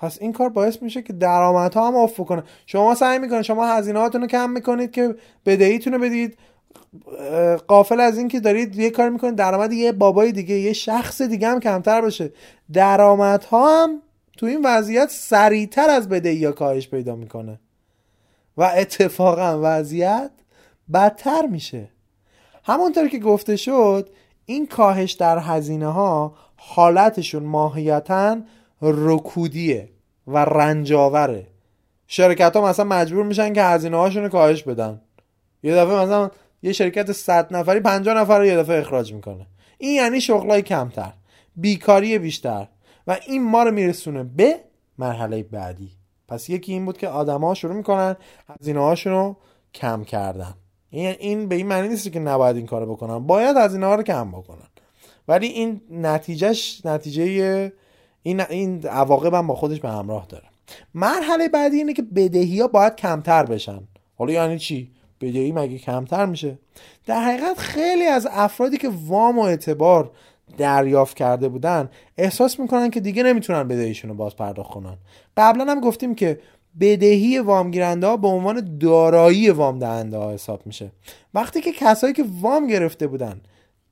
[0.00, 2.42] پس این کار باعث میشه که درآمدها هم افت کنه.
[2.66, 5.14] شما سعی می‌کنید شما هزینه رو کم می‌کنید که
[5.46, 6.38] بدهیتون بدید.
[7.68, 11.60] قافل از اینکه دارید یه کار می‌کنید درآمد یه بابای دیگه یه شخص دیگه هم
[11.60, 12.32] کمتر بشه
[12.72, 14.02] درآمدها هم
[14.36, 17.60] تو این وضعیت سریعتر از بدهی کاهش پیدا می‌کنه.
[18.56, 20.30] و اتفاقا وضعیت
[20.92, 21.88] بدتر میشه.
[22.64, 24.10] همونطور که گفته شد
[24.46, 28.36] این کاهش در هزینه ها حالتشون ماهیتا
[28.82, 29.88] رکودیه
[30.26, 31.46] و رنجاوره.
[32.06, 35.00] شرکت ها مثلا مجبور میشن که هزینه هاشون رو کاهش بدن.
[35.62, 36.30] یه دفعه مثلا
[36.62, 39.46] یه شرکت 100 نفری 50 نفر رو یه دفعه اخراج می‌کنه.
[39.78, 41.12] این یعنی شغلای کمتر
[41.56, 42.68] بیکاری بیشتر
[43.06, 44.54] و این ما رو میرسونه به
[44.98, 45.90] مرحله بعدی.
[46.28, 48.16] پس یکی این بود که آدما شروع می‌کنن
[48.60, 49.36] هزینه هاشون رو
[49.74, 50.54] کم کردن.
[50.90, 53.18] این این به این معنی نیست که نباید این کارو بکنن.
[53.18, 54.68] باید هزینه ها رو کم بکنن.
[55.28, 57.72] ولی این نتیجهش نتیجه
[58.22, 60.44] این این عواقب هم با خودش به همراه داره.
[60.94, 63.80] مرحله بعدی اینه که بدهی ها باید کمتر بشن.
[64.14, 64.90] حالا یعنی چی؟
[65.20, 66.58] بدهی مگه کمتر میشه؟
[67.06, 70.10] در حقیقت خیلی از افرادی که وام و اعتبار
[70.58, 74.96] دریافت کرده بودن احساس می‌کنن که دیگه نمی‌تونن بدهیشون رو باز پرداخت کنن.
[75.36, 76.40] قبلا هم گفتیم که
[76.80, 80.92] بدهی وام گیرنده ها به عنوان دارایی وام دهنده ها حساب میشه.
[81.34, 83.40] وقتی که کسایی که وام گرفته بودن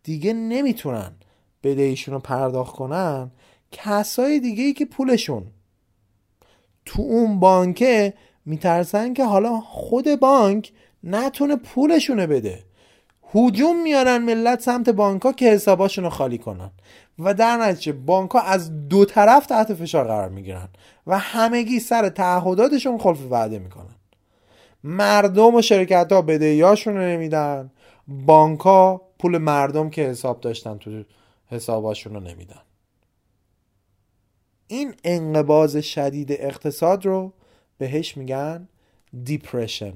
[0.03, 1.13] دیگه نمی‌تونن
[1.63, 3.31] بدهیشون رو پرداخت کنن
[3.73, 5.47] کسای دیگه ای که پولشون.
[6.85, 8.15] تو اون بانکه
[8.47, 10.73] میترسن که حالا خود بانک
[11.05, 12.65] نتونه پولشونه بده.
[13.35, 16.71] هجوم میارن ملت سمت بانکا که حساباشون رو خالی کنن.
[17.19, 20.69] و در نتیجه بانکا از دو طرف تحت فشار قرار می‌گیرن
[21.07, 23.95] و همگی سر تعهداتشون خلف وعده می‌کنن.
[24.85, 27.71] مردم و شرکت ها بدهیاشون رو نمیدن.
[28.09, 31.03] بانکا پول مردم که حساب داشتن تو
[31.47, 32.61] حساباشون رو نمیدن.
[34.69, 37.33] این انقباز شدید اقتصاد رو
[37.79, 38.69] بهش میگن
[39.25, 39.93] depression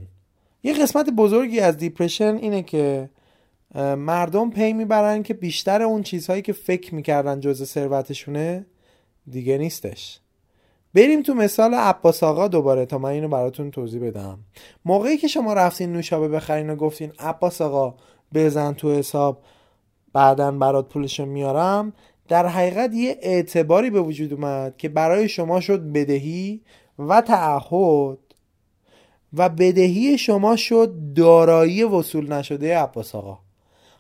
[0.63, 3.11] یه قسمت بزرگی از depression اینه که
[3.97, 8.67] مردم پی می‌برن که بیشتر اون چیزهایی که فکر می‌کردن جز ثروتشونه
[9.31, 10.21] دیگه نیستش.
[10.95, 14.39] بریم تو مثال عباس آقا دوباره تا من اینو براتون توضیح بدم.
[14.85, 17.95] موقعی که شما رفتین نوشابه بخرین و گفتین عباس آقا
[18.35, 19.43] بزن تو حساب
[20.13, 21.93] بعدا برات پولشو میارم
[22.33, 26.61] در حقیقت یه اعتباری به وجود اومد که برای شما شد بدهی
[26.99, 28.19] و تعهد
[29.33, 33.39] و بدهی شما شد دارایی وصول نشده عباس آقا.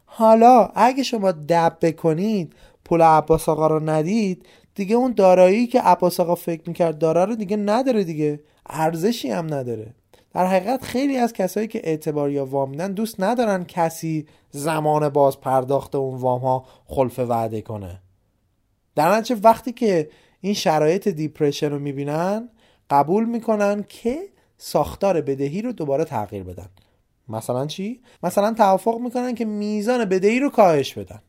[0.04, 2.52] حالا اگه شما دب بکنید
[2.84, 7.34] پول عباس آقا رو ندید دیگه اون دارایی که عباس آقا فکر می‌کرد داره رو
[7.34, 8.40] دیگه نداره دیگه.
[8.66, 9.94] ارزشی هم نداره.
[10.34, 15.40] در حقیقت خیلی از کسایی که اعتبار یا وام میدن دوست ندارن کسی زمان باز
[15.40, 18.01] پرداخت اون وام ها خلف وعده کنه.
[18.94, 22.48] در نتیجه وقتی که این شرایط دیپرشن رو می‌بینن
[22.90, 24.18] قبول می‌کنن که
[24.56, 26.68] ساختار بدهی رو دوباره تغییر بدن.
[27.28, 31.22] مثلا چی؟ مثلا توافق می‌کنن که میزان بدهی رو کاهش بدن.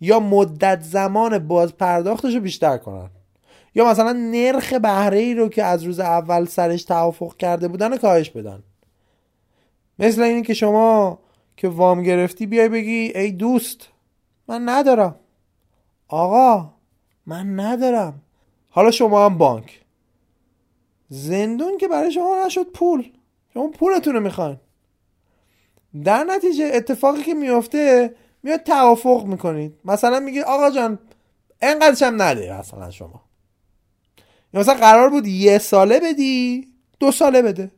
[0.00, 3.10] یا مدت زمان باز پرداختش رو بیشتر کنن.
[3.74, 7.98] یا مثلا نرخ بهره ای رو که از روز اول سرش توافق کرده بودن رو
[7.98, 8.62] کاهش بدن.
[9.98, 11.18] مثل اینی که شما
[11.56, 13.88] که وام گرفتی بیای بگی ای دوست
[14.48, 15.14] من ندارم.
[16.10, 16.74] آقا
[17.26, 18.22] من ندارم.
[18.70, 19.80] حالا شما هم بانک.
[21.08, 23.12] زندون که برای شما نشد پول.
[23.54, 24.56] شما پولتون رو می‌خواین.
[26.04, 29.74] در نتیجه اتفاقی که میافته میاد توافق می‌کنید.
[29.84, 30.98] مثلا میگه آقا جان
[31.62, 33.22] انقدرش هم نده مثلا شما.
[34.54, 36.68] یا مثلا قرار بود یه ساله بدی
[37.00, 37.70] دو ساله بده.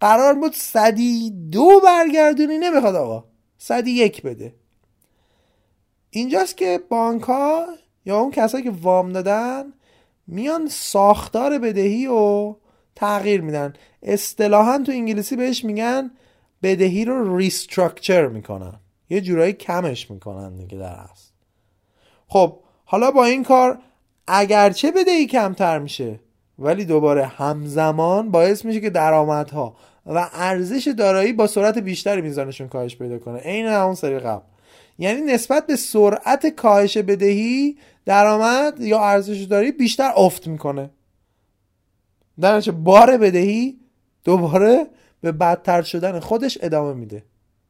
[0.00, 3.24] قرار بود صدی دو برگردونی نمی‌خواد آقا.
[3.58, 4.54] صدی یک بده.
[6.10, 7.66] اینجاست که بانک ها
[8.04, 9.72] یا اون کسایی که وام دادن
[10.26, 12.56] میان ساختار بدهی رو
[12.94, 13.72] تغییر میدن.
[14.02, 16.10] اصطلاحا تو انگلیسی بهش میگن
[16.62, 18.74] بدهی رو ریستراکچر می‌کنن.
[19.10, 21.32] یه جورایی کمش می‌کنن دیگه در هست
[22.28, 23.78] خب حالا با این کار
[24.26, 26.20] اگرچه بدهی کمتر میشه
[26.58, 32.96] ولی دوباره همزمان باعث میشه که درآمدها و ارزش دارایی با سرعت بیشتری میزانشون کاهش
[32.96, 33.38] پیدا کنه.
[33.38, 34.42] عین همون سری قبل.
[35.00, 40.90] یعنی نسبت به سرعت کاهش بدهی درآمد یا ارزش داری بیشتر افت می‌کنه.
[42.40, 43.78] در بار بدهی
[44.24, 44.86] دوباره
[45.20, 47.24] به بدتر شدن خودش ادامه میده.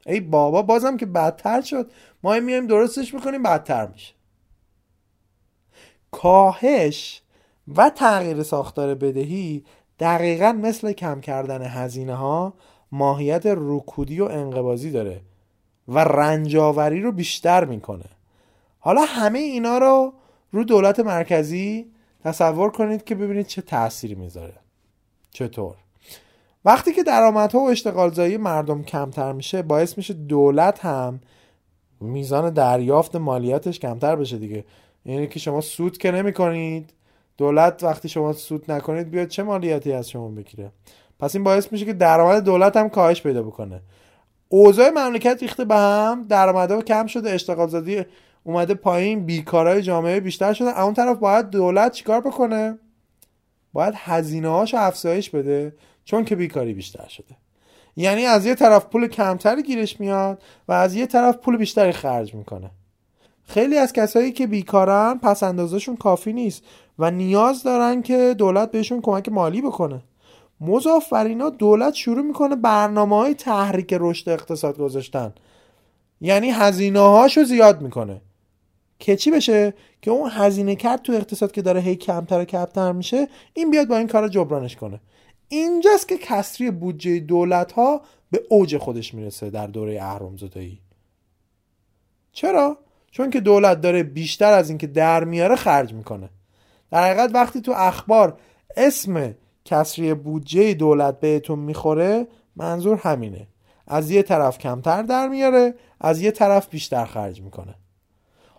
[0.07, 1.91] ای بابا بازم که بدتر شد.
[2.23, 4.15] ما میایم درستش می‌کنیم بدتر میشه.
[6.11, 7.23] کاهش
[7.77, 9.65] و تغییر ساختار بدهی
[9.99, 12.55] دقیقا مثل کم کردن هزینه ها
[12.93, 15.21] ماهیت رکودی و انقبازی داره.
[15.91, 18.05] و رنجاوری رو بیشتر می‌کنه.
[18.79, 20.13] حالا همه اینا رو
[20.53, 21.87] رو دولت مرکزی
[22.25, 24.55] تصور کنید که ببینید چه تأثیری می‌ذاره.
[25.31, 25.75] چطور؟
[26.65, 31.21] وقتی که درآمدها و اشتغالزایی مردم کمتر میشه باعث میشه دولت هم
[32.01, 34.65] میزان دریافت مالیاتش کمتر بشه دیگه.
[35.05, 36.93] یعنی که شما سود که نمی کنید
[37.37, 40.73] دولت وقتی شما سود نکنید بیاد چه مالیاتی از شما بگیره؟
[41.19, 43.81] پس این باعث میشه که درآمد دولت هم کاهش پیدا بکنه.
[44.53, 48.05] اوضاع مملکت ریخته به هم درآمدها کم شده اشتغال زدی
[48.45, 52.79] اومده پایین بیکارای جامعه بیشتر شده اون طرف باید دولت چیکار بکنه؟
[53.73, 55.75] باید هزینه هاشو افزایش بده
[56.05, 57.37] چون که بیکاری بیشتر شده.
[57.97, 62.35] یعنی از یه طرف پول کمتری گیرش میاد و از یه طرف پول بیشتری خرج
[62.35, 62.71] می‌کنه.
[63.45, 66.63] خیلی از کسایی که بیکارن پس اندازشون کافی نیست
[66.99, 70.03] و نیاز دارن که دولت بهشون کمک مالی بکنه.
[70.61, 75.33] مضاف بر اینا دولت شروع می‌کنه برنامه های تحریک رشد اقتصاد گذاشتن.
[76.21, 78.21] یعنی هزینه هاشو زیاد می‌کنه.
[78.99, 82.93] که چی بشه؟ که اون هزینه کرد تو اقتصاد که داره هی کمتر و کمتر
[82.93, 85.01] میشه این بیاد با این کار جبرانش کنه.
[85.49, 88.01] اینجاست که کسری بودجه دولت ها
[88.31, 90.81] به اوج خودش می‌رسه در دوره اهرمزادایی
[92.33, 92.79] چرا؟
[93.11, 96.31] چون که دولت داره بیشتر از اینکه در میاره خرج می‌کنه.
[96.91, 98.39] در حقیقت وقتی تو اخبار
[98.77, 99.35] اسم
[99.71, 102.27] کسری بودجه دولت بهتون می‌خوره
[102.57, 103.47] منظور همینه.
[103.87, 107.75] از یه طرف کمتر در میاره از یه طرف بیشتر خرج می‌کنه.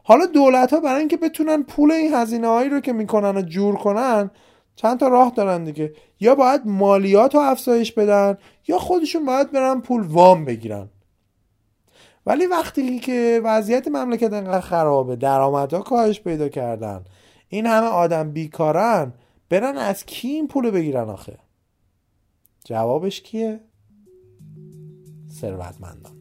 [0.03, 3.75] حالا دولت ها برای اینکه بتونن پول این هزینه هایی رو که می‌کنن و جور
[3.75, 4.31] کنن
[4.75, 5.93] چند تا راه دارن دیگه.
[6.19, 10.89] یا باید مالیات رو افزایش بدن یا خودشون باید برن پول وام بگیرن.
[12.25, 17.03] ولی وقتی که وضعیت مملکت انقدر خرابه درآمدها کاهش پیدا کردن
[17.49, 19.13] این همه آدم بیکارن
[19.51, 21.39] برن از کی این پول بگیرن آخه؟
[22.65, 23.59] جوابش کیه؟
[25.29, 26.17] ثروتمندان.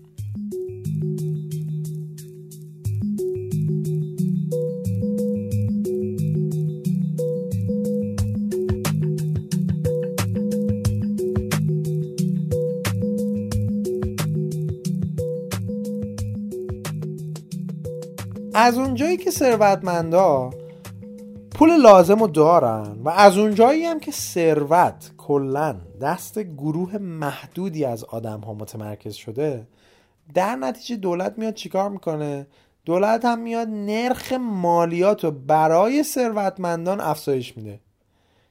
[18.54, 20.59] از اونجایی که ثروتمندا
[21.60, 28.04] پول لازم رو دارن و از اونجایی هم که ثروت کلا دست گروه محدودی از
[28.04, 29.66] آدم ها متمرکز شده
[30.34, 32.46] در نتیجه دولت میاد چیکار می‌کنه؟
[32.84, 37.80] دولت هم میاد نرخ مالیات رو برای ثروتمندان افزایش میده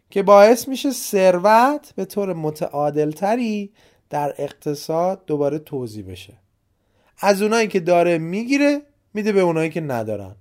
[0.10, 3.72] که باعث میشه ثروت به طور متعادلتری
[4.10, 6.34] در اقتصاد دوباره توضیح بشه.
[7.20, 8.82] از اونایی که داره می‌گیره
[9.14, 10.36] میده به اونایی که ندارن.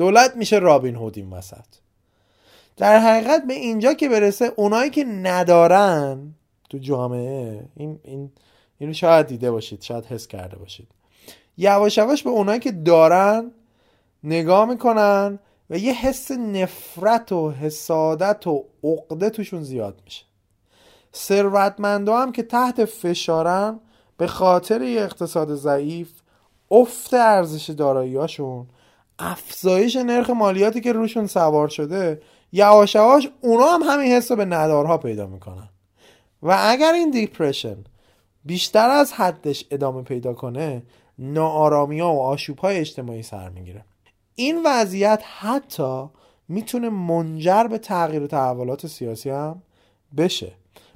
[0.00, 1.64] دولت میشه رابین هود این وسط.
[2.76, 6.34] در حقیقت به اینجا که برسه اونایی که ندارن
[6.70, 8.30] تو جامعه این این
[8.78, 10.88] اینو شاید دیده باشید شاید حس کرده باشید.
[11.56, 13.50] یواش یواش به اونایی که دارن
[14.24, 15.38] نگاه می‌کنن
[15.70, 20.24] و یه حس نفرت و حسادت و عقده توشون زیاد میشه.
[21.14, 23.80] ثروتمندا هم که تحت فشارن
[24.16, 26.10] به خاطر یه اقتصاد ضعیف
[26.70, 28.66] افت ارزش داراییاشون
[29.20, 32.22] افزایش نرخ مالیاتی که روشون سوار شده
[32.52, 35.68] یواش یواش اونا هم همین حس به ندارها پیدا می‌کنن.
[36.42, 37.76] و اگر این depression
[38.44, 40.82] بیشتر از حدش ادامه پیدا کنه
[41.18, 43.84] ناآرامی ها و آشوب های اجتماعی سر می‌گیره.
[44.34, 46.04] این وضعیت حتی
[46.48, 49.62] می‌تونه منجر به تغییر و تحولات سیاسی هم
[50.16, 50.52] بشه.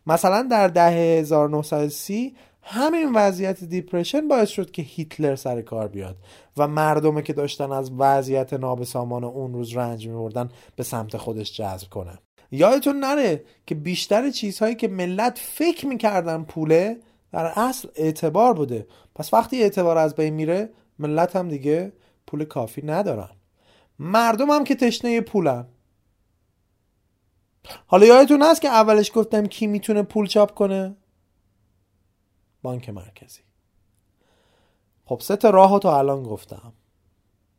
[0.06, 2.36] مثلا در دهه 1930
[2.66, 6.16] همین وضعیت depression باعث شد که هیتلر سر کار بیاد
[6.56, 11.88] و مردمه که داشتن از وضعیت نابسامان اون روز رنج میبردن به سمت خودش جذب
[11.88, 12.18] کنه
[12.50, 16.96] یادتون نره که بیشتر چیزهایی که ملت فکر می‌کردن پوله
[17.32, 18.86] در اصل اعتبار بوده.
[19.14, 21.92] پس وقتی اعتبار از بین میره ملت هم دیگه
[22.26, 23.30] پول کافی ندارن.
[23.98, 25.66] مردم هم که تشنه پولن.
[27.86, 30.96] حالا یادتون هست که اولش گفتم کی می‌تونه پول چاپ کنه؟
[32.64, 33.40] بانک مرکزی.
[35.06, 36.72] خب سه تا راه تا الان گفتم.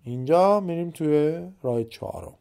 [0.03, 2.33] اینجا میریم توی راه چهارم.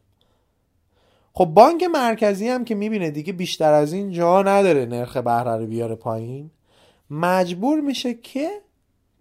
[1.33, 5.65] خب بانک مرکزی هم که می‌بینه دیگه بیشتر از این جا نداره نرخ بهره رو
[5.65, 6.51] بیاره پایین
[7.09, 8.61] مجبور میشه که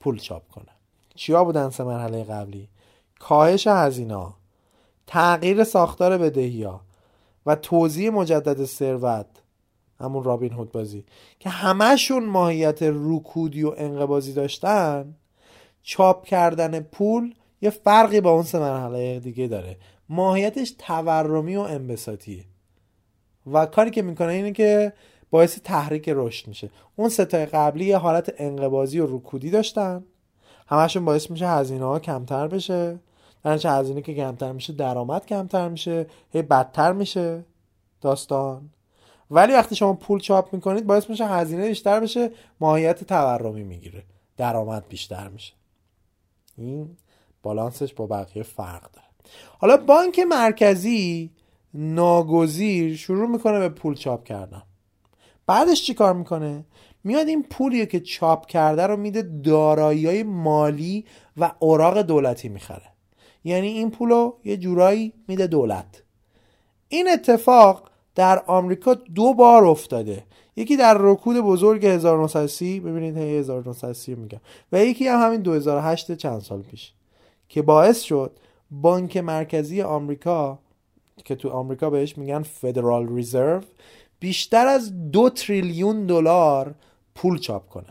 [0.00, 0.72] پول چاپ کنه.
[1.14, 2.68] چیا بودن سه مرحله قبلی؟
[3.18, 4.32] کاهش هزینه
[5.06, 6.80] تغییر ساختار بدهی ها
[7.46, 9.26] و توزیع مجدد ثروت
[10.00, 11.04] همون رابین هود بازی
[11.38, 15.14] که همهشون ماهیت رکودی و انقبازی داشتن
[15.82, 19.76] چاپ کردن پول یه فرقی با اون سه مرحله دیگه داره.
[20.08, 22.44] ماهیتش تورمی و انبساطیه.
[23.52, 24.92] و کاری که می‌کنه اینه که
[25.30, 26.70] باعث تحریک رشد میشه.
[26.96, 30.04] اون ستای قبلی یه حالت انقبازی و رکودی داشتن.
[30.66, 32.98] همشون باعث میشه هزینه ها کمتر بشه.
[33.42, 37.44] در هزینه که کمتر میشه درآمد کمتر میشه هی بدتر میشه.
[38.00, 38.70] داستان.
[39.30, 42.30] ولی وقتی شما پول چاپ می‌کنید باعث میشه هزینه بیشتر بشه
[42.60, 44.04] ماهیت تورمی می‌گیره.
[44.36, 45.52] درآمد بیشتر میشه.
[46.58, 46.96] این
[47.42, 49.06] بالانسش با بقیه فرق داره.
[49.58, 51.30] حالا بانک مرکزی
[51.74, 54.62] ناگزیر شروع می‌کنه به پول چاپ کردن.
[55.46, 56.64] بعدش چی کار می‌کنه؟
[57.04, 61.04] میاد این پولی که چاپ کرده رو میده دارایی مالی
[61.36, 62.86] و اوراق دولتی می‌خره.
[63.44, 66.02] یعنی این پول رو یه جورایی میده دولت.
[66.88, 70.24] این اتفاق در آمریکا دو بار افتاده.
[70.56, 74.40] یکی در رکود بزرگ 1930 ببینید 1930 میگم
[74.72, 76.92] و یکی هم همین 2008 چند سال پیش
[77.48, 78.38] که باعث شد
[78.70, 80.58] بانک مرکزی آمریکا
[81.24, 83.60] که تو آمریکا بهش میگن فدرال ریزرو
[84.20, 86.74] بیشتر از دو تریلیون دلار
[87.14, 87.86] پول چاپ کنه.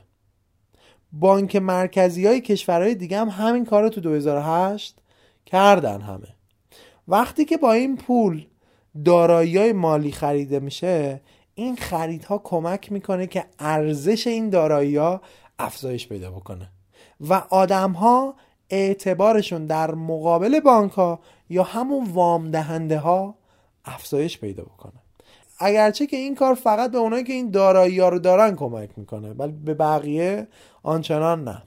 [1.12, 5.00] بانک مرکزی های کشورهای دیگه هم همین کار رو تو 2008
[5.46, 6.28] کردن همه.
[7.08, 8.46] وقتی که با این پول
[9.06, 11.22] دارایی مالی خریده میشه
[11.56, 15.22] این خریدها کمک می‌کنه که ارزش این دارایی ها
[15.60, 16.70] افزایش پیدا بکنه.
[17.30, 18.36] و آدم ها
[18.70, 23.36] اعتبارشون در مقابل بانک ها یا همون وام دهنده ها
[23.86, 24.94] افزایش پیدا بکنه.
[25.60, 29.34] اگرچه که این کار فقط به اونایی که این دارایی ها رو دارن کمک می‌کنه
[29.34, 30.48] ولی به بقیه
[30.84, 31.64] آنچنان نه.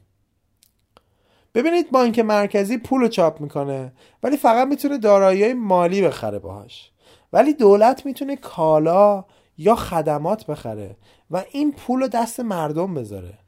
[1.55, 3.93] ببینید بانک مرکزی پول چاپ می‌کنه
[4.23, 6.90] ولی فقط می‌تونه دارایی مالی بخره باهاش.
[7.32, 9.24] ولی دولت می‌تونه کالا
[9.59, 10.97] یا خدمات بخره
[11.31, 13.39] و این پول رو دست مردم بذاره.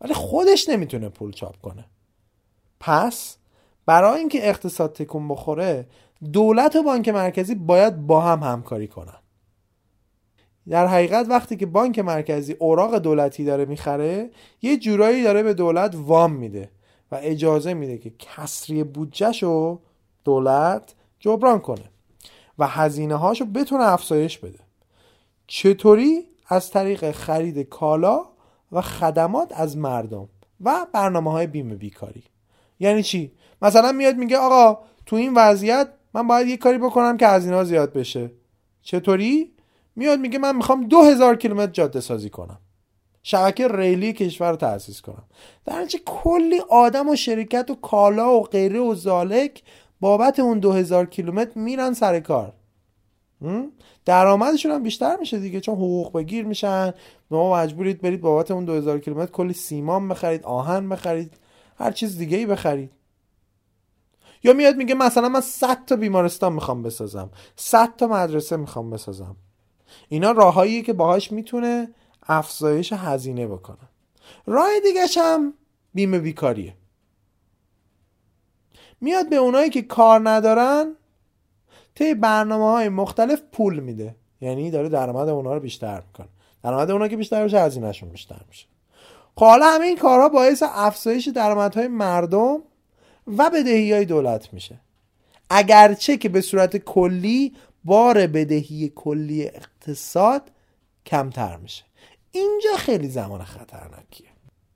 [0.00, 1.84] ولی خودش نمی‌تونه پول چاپ کنه.
[2.80, 3.36] پس
[3.86, 5.86] برای اینکه اقتصاد تکون بخوره
[6.32, 9.18] دولت و بانک مرکزی باید با هم همکاری کنن.
[10.68, 14.30] در حقیقت وقتی که بانک مرکزی اوراق دولتی داره می‌خره
[14.62, 16.70] یه جورایی داره به دولت وام میده
[17.12, 19.80] و اجازه میده که کسری بودجهش رو
[20.24, 21.90] دولت جبران کنه.
[22.58, 24.58] و هزینه هاشو بتونه افزایش بده.
[25.46, 28.26] چطوری؟ از طریق خرید کالا
[28.72, 30.28] و خدمات از مردم
[30.60, 32.24] و برنامه های بیمه بیکاری.
[32.80, 33.32] یعنی چی؟
[33.62, 37.64] مثلا میاد میگه آقا تو این وضعیت من باید یه کاری بکنم که هزینه ها
[37.64, 38.30] زیاد بشه.
[38.82, 39.52] چطوری؟
[39.96, 42.58] میاد میگه من می‌خوام دو هزار کیلومتر جاده سازی کنم.
[43.22, 45.24] شبکه ریلی کشور رو تأسیس کنم.
[45.64, 49.62] در کلی آدم و شرکت و کالا و غیره و زالک
[50.00, 52.52] بابت اون دو هزار کیلومتر میرن سر کار.
[54.04, 56.94] درآمدشون هم بیشتر میشه دیگه چون حقوق بگیر میشن.
[57.30, 61.34] ما مجبورید برید بابت اون 2000 کیلومتر کلی سیمان بخرید آهن بخرید
[61.78, 62.92] هر چیز دیگه ای بخرید.
[64.44, 67.30] یا میاد میگه مثلا من 100 تا بیمارستان می‌خوام بسازم.
[67.56, 69.36] 100 تا مدرسه می‌خوام بسازم.
[70.08, 71.88] اینا راههایی که باهاش می‌تونه
[72.22, 73.88] افزایش هزینه بکنه.
[74.46, 75.54] راه دیگه هم
[75.94, 76.74] بیمه بیکاریه.
[79.00, 80.94] میاد به اونایی که کار ندارن
[81.94, 84.14] طی برنامه های مختلف پول میده.
[84.40, 86.28] یعنی داره درآمد اونها رو بیشتر می‌کنه.
[86.62, 88.66] درآمد اونا که بیشتر بشه هزینهشون بیشتر میشه.
[89.36, 92.58] خب حالا همه این کارها باعث افزایش درآمدهای مردم
[93.26, 94.80] و بدهی های دولت میشه.
[95.50, 97.52] اگرچه که به صورت کلی
[97.84, 100.50] بار بدهی کلی اقتصاد
[101.06, 101.84] کمتر میشه.
[102.32, 104.28] اینجا خیلی زمان خطرناکیه.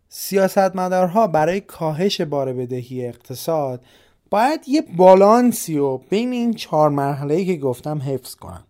[0.09, 3.85] سیاستمدارها برای کاهش بار بدهی اقتصاد
[4.33, 8.65] باید یه بالانسی رو بین این چهار مرحله که گفتم حفظ کنن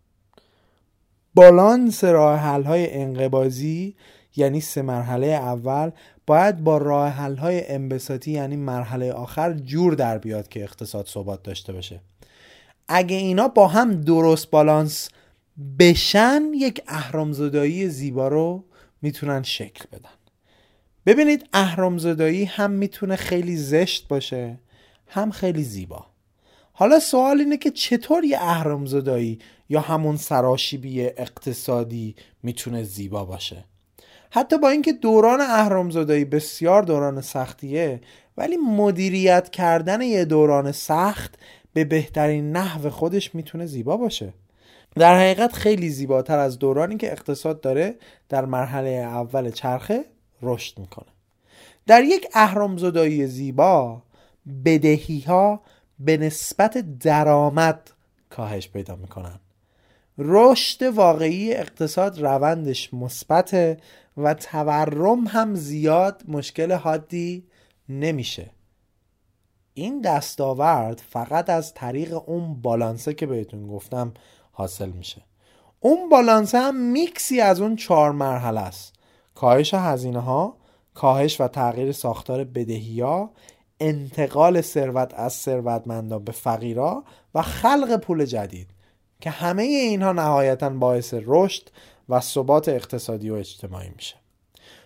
[1.34, 3.96] بالانس راه حل های انقبازی
[4.36, 5.90] یعنی سه مرحله اول
[6.26, 11.42] باید با راه حل های انبساطی یعنی مرحله آخر جور در بیاد که اقتصاد ثبات
[11.42, 12.00] داشته باشه.
[12.88, 15.08] اگه اینا با هم درست بالانس
[15.78, 18.64] بشن یک اهرامزدایی زیبا رو
[19.02, 20.10] می‌تونن شکل بدن.
[21.06, 24.58] ببینید اهرامزدایی هم می‌تونه خیلی زشت باشه.
[25.12, 26.06] هم خیلی زیبا.
[26.72, 33.64] حالا سوال اینه که چطور یه اهرامزدایی یا همون سراشیبی اقتصادی می‌تونه زیبا باشه؟
[34.30, 38.00] حتی با اینکه دوران اهرامزدایی بسیار دوران سختیه
[38.36, 41.34] ولی مدیریت کردن یه دوران سخت
[41.72, 44.32] به بهترین نحو خودش می‌تونه زیبا باشه.
[44.94, 47.94] در حقیقت خیلی زیباتر از دورانی که اقتصاد داره
[48.28, 50.04] در مرحله اول چرخه
[50.42, 51.08] رشد می‌کنه.
[51.86, 54.02] در یک اهرامزدایی زیبا
[54.64, 55.60] بدهی ها
[55.98, 57.90] به نسبت درآمد
[58.30, 59.40] کاهش پیدا می‌کنن.
[60.18, 63.80] رشد واقعی اقتصاد روندش مثبت
[64.16, 67.46] و تورم هم زیاد مشکل حادی
[67.88, 68.50] نمیشه.
[69.74, 74.14] این دستاورد فقط از طریق اون بالانسه که بهتون گفتم
[74.52, 75.22] حاصل میشه.
[75.80, 78.94] اون بالانسه هم میکسی از اون چهار مرحله است.
[79.34, 80.56] کاهش هزینه ها
[80.94, 83.30] کاهش و تغییر ساختار بدهی ها
[83.82, 87.04] انتقال ثروت از ثروتمندان به فقیرا
[87.34, 88.68] و خلق پول جدید
[89.20, 91.68] که همه اینها نهایتا باعث رشد
[92.08, 94.16] و ثبات اقتصادی و اجتماعی میشه.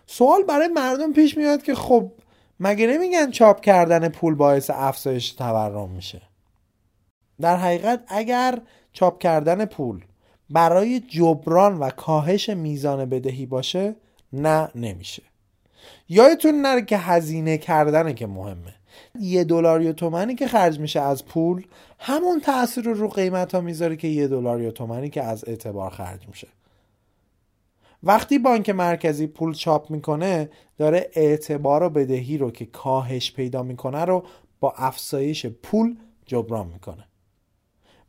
[0.06, 2.12] سوال برای مردم پیش میاد که خب
[2.60, 6.22] مگه نمیگن چاپ کردن پول باعث افزایش تورم میشه؟
[7.40, 8.60] در حقیقت اگر
[8.92, 10.04] چاپ کردن پول
[10.50, 13.96] برای جبران و کاهش میزان بدهی باشه
[14.32, 15.22] نه نمیشه.
[16.08, 18.74] یادتون نره که هزینه کردنه که مهمه.
[19.20, 21.66] یه دلار یا تومنی که خرج میشه از پول
[21.98, 25.90] همون تاثیر رو رو قیمت ها می‌ذاره که یه دلار یا تومنی که از اعتبار
[25.90, 26.48] خرج میشه.
[28.02, 34.04] وقتی بانک مرکزی پول چاپ می‌کنه داره اعتبار و بدهی رو که کاهش پیدا می‌کنه
[34.04, 34.24] رو
[34.60, 35.96] با افزایش پول
[36.26, 37.04] جبران می‌کنه.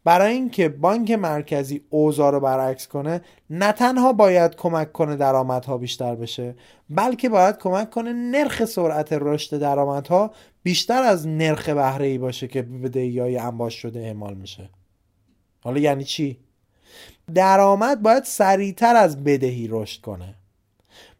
[0.07, 6.15] برای اینکه بانک مرکزی اوضاع رو برعکس کنه نه تنها باید کمک کنه درآمدها بیشتر
[6.15, 6.55] بشه
[6.89, 10.31] بلکه باید کمک کنه نرخ سرعت رشد درآمدها
[10.63, 14.69] بیشتر از نرخ بهره ای باشه که به های انباش شده اعمال میشه.
[15.63, 16.39] حالا یعنی چی؟
[17.33, 20.35] درآمد باید سریعتر از بدهی رشد کنه.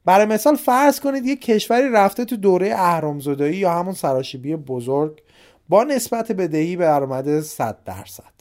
[0.05, 5.21] برای مثال فرض کنید یک کشوری رفته تو دوره اهرامزدایی یا همون سراشیبی بزرگ
[5.69, 8.36] با نسبت بدهی به درآمد 100 درصد.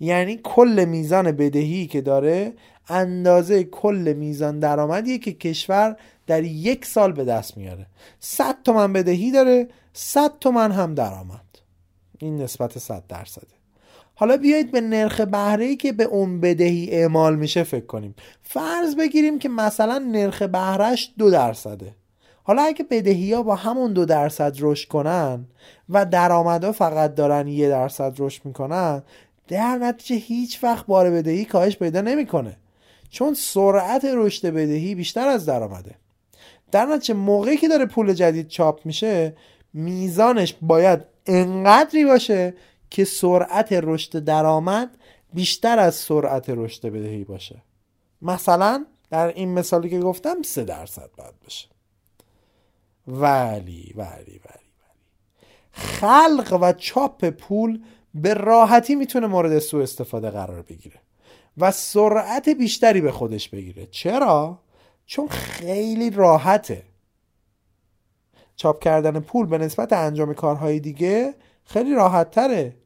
[0.00, 2.52] یعنی کل میزان بدهی که داره
[2.88, 5.96] اندازه کل میزان درآمدیه که کشور
[6.26, 7.86] در یک سال به دست میاره.
[8.20, 11.44] 100 تومن بدهی داره 100 تومن هم درآمد.
[12.18, 13.46] این نسبت 100 درصده.
[14.14, 18.14] حالا بیایید به نرخ بهره که به اون بدهی اعمال میشه فکر کنیم.
[18.42, 21.94] فرض بگیریم که مثلا نرخ بهرهش دو درصده.
[22.42, 25.44] حالا اگه بدهی ها با همون دو درصد رشد کنن
[25.88, 29.02] و درآمدها فقط دارن یه درصد رشد می‌کنن
[29.48, 32.56] در نتیجه هیچ وقت بار بدهی کاهش پیدا نمی‌کنه.
[33.10, 35.94] چون سرعت رشد بدهی بیشتر از درآمده
[36.70, 39.36] در نتیجه موقعی که داره پول جدید چاپ میشه
[39.72, 42.54] میزانش باید انقدری باشه
[42.90, 44.96] که سرعت رشد درآمد
[45.34, 47.62] بیشتر از سرعت رشد بدهی باشه.
[48.22, 51.68] مثلا در این مثالی که گفتم سه درصد باید باشه
[53.06, 54.64] ولی ولی ولی ولی.
[55.72, 57.82] خلق و چاپ پول
[58.14, 61.00] به راحتی می‌تونه مورد سوء استفاده قرار بگیره
[61.58, 63.86] و سرعت بیشتری به خودش بگیره.
[63.86, 64.58] چرا؟
[65.06, 66.82] چون خیلی راحته.
[68.56, 71.34] چاپ کردن پول به نسبت انجام کارهای دیگه
[71.64, 72.76] خیلی راحت تره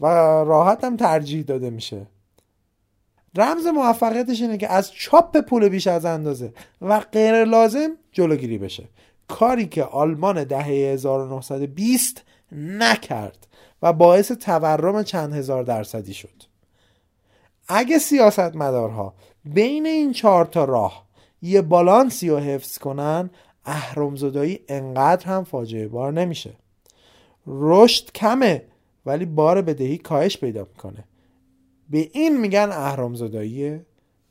[0.00, 0.06] و
[0.44, 2.06] راحت هم ترجیح داده میشه.
[3.36, 8.88] رمز موفقیتش اینه که از چاپ پول بیش از اندازه و غیر لازم جلوگیری بشه.
[9.28, 12.22] کاری که آلمان دهه 1920
[12.52, 13.46] نکرد.
[13.84, 16.42] و باعث تورم چند هزار درصدی شد.
[17.68, 21.06] اگه سیاست مدارها بین این چهار تا راه
[21.42, 23.30] یه بالانسی رو حفظ کنن
[23.64, 26.52] اهرمزدایی انقدر هم فاجعه بار نمیشه.
[27.46, 28.64] رشد کمه
[29.06, 31.04] ولی بار بدهی کاهش پیدا می‌کنه.
[31.90, 33.80] به این میگن اهرامزدایی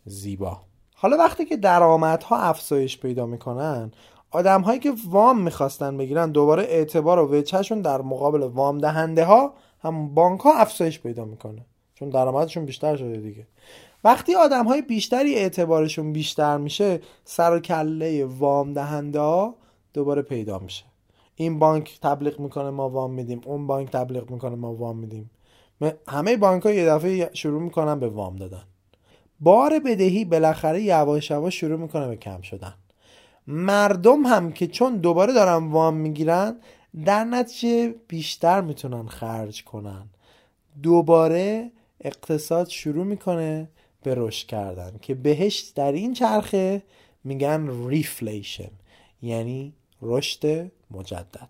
[0.06, 0.62] زیبا.
[0.96, 3.92] حالا وقتی که درآمدها افزایش پیدا می‌کنن
[4.34, 9.54] آدم هایی که وام می‌خواستن بگیرن دوباره اعتبار و وجهشون در مقابل وام دهنده ها
[9.80, 11.66] هم بانک ها افزایش پیدا می‌کنه.
[11.96, 13.48] چون درآمدشون بیشتر شده دیگه.
[14.04, 19.56] وقتی آدم های بیشتری اعتبارشون بیشتر میشه سر و کله وام دهنده ها
[19.94, 20.84] دوباره پیدا میشه.
[21.36, 23.42] این بانک تبلیغ می‌کنه ما وام میدیم.
[23.46, 25.32] اون بانک تبلیغ می‌کنه ما وام میدیم.
[26.08, 28.64] همه بانک ها یه دفعه شروع می‌کنن به وام دادن.
[29.40, 32.74] بار بدهی بالاخره یواش یواش شروع می‌کنه به کم شدن.
[33.48, 36.56] مردم هم که چون دوباره دارن وام می‌گیرن
[37.06, 40.06] در نتیجه بیشتر می‌تونن خرج کنن.
[40.84, 41.72] دوباره
[42.02, 43.70] اقتصاد شروع می‌کنه
[44.04, 46.84] به رشد کردن که بهش در این چرخه
[47.24, 48.72] میگن ریفلیشن
[49.22, 51.50] یعنی رشد مجدد.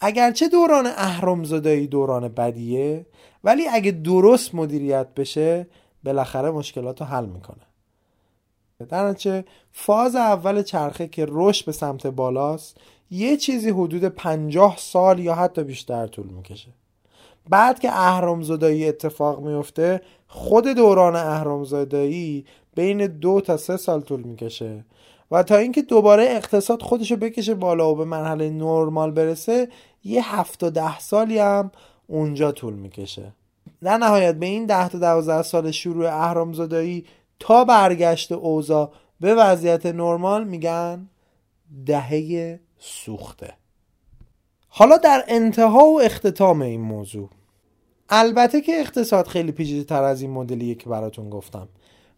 [0.00, 3.06] اگرچه دوران اهرمزادایی دوران بدیه
[3.44, 5.66] ولی اگه درست مدیریت بشه
[6.04, 7.67] بالاخره مشکلات رو حل می‌کنه.
[8.86, 12.76] در نتیجه فاز اول چرخه که رشد به سمت بالاست
[13.10, 16.68] یه چیزی حدود پنجاه سال یا حتی بیشتر طول می‌کشه.
[17.48, 22.44] بعد که اهرمزادایی اتفاق میفته خود دوران اهرمزادایی
[22.74, 24.84] بین دو تا سه سال طول می‌کشه
[25.30, 29.68] و تا اینکه دوباره اقتصاد خودشو بکشه بالا و به مرحله نرمال برسه
[30.04, 31.70] یه هفت و ده سالی هم
[32.06, 33.32] اونجا طول می‌کشه.
[33.82, 37.04] در نهایت به این ده تا دوازده سال شروع اهرامزادایی
[37.40, 41.08] تا برگشت اوضاع به وضعیت نرمال میگن
[41.86, 43.54] دهه سوخته.
[44.68, 47.30] حالا در انتها و اختتام این موضوع
[48.08, 51.68] البته که اقتصاد خیلی پیچیده تر از این مدلیه که براتون گفتم.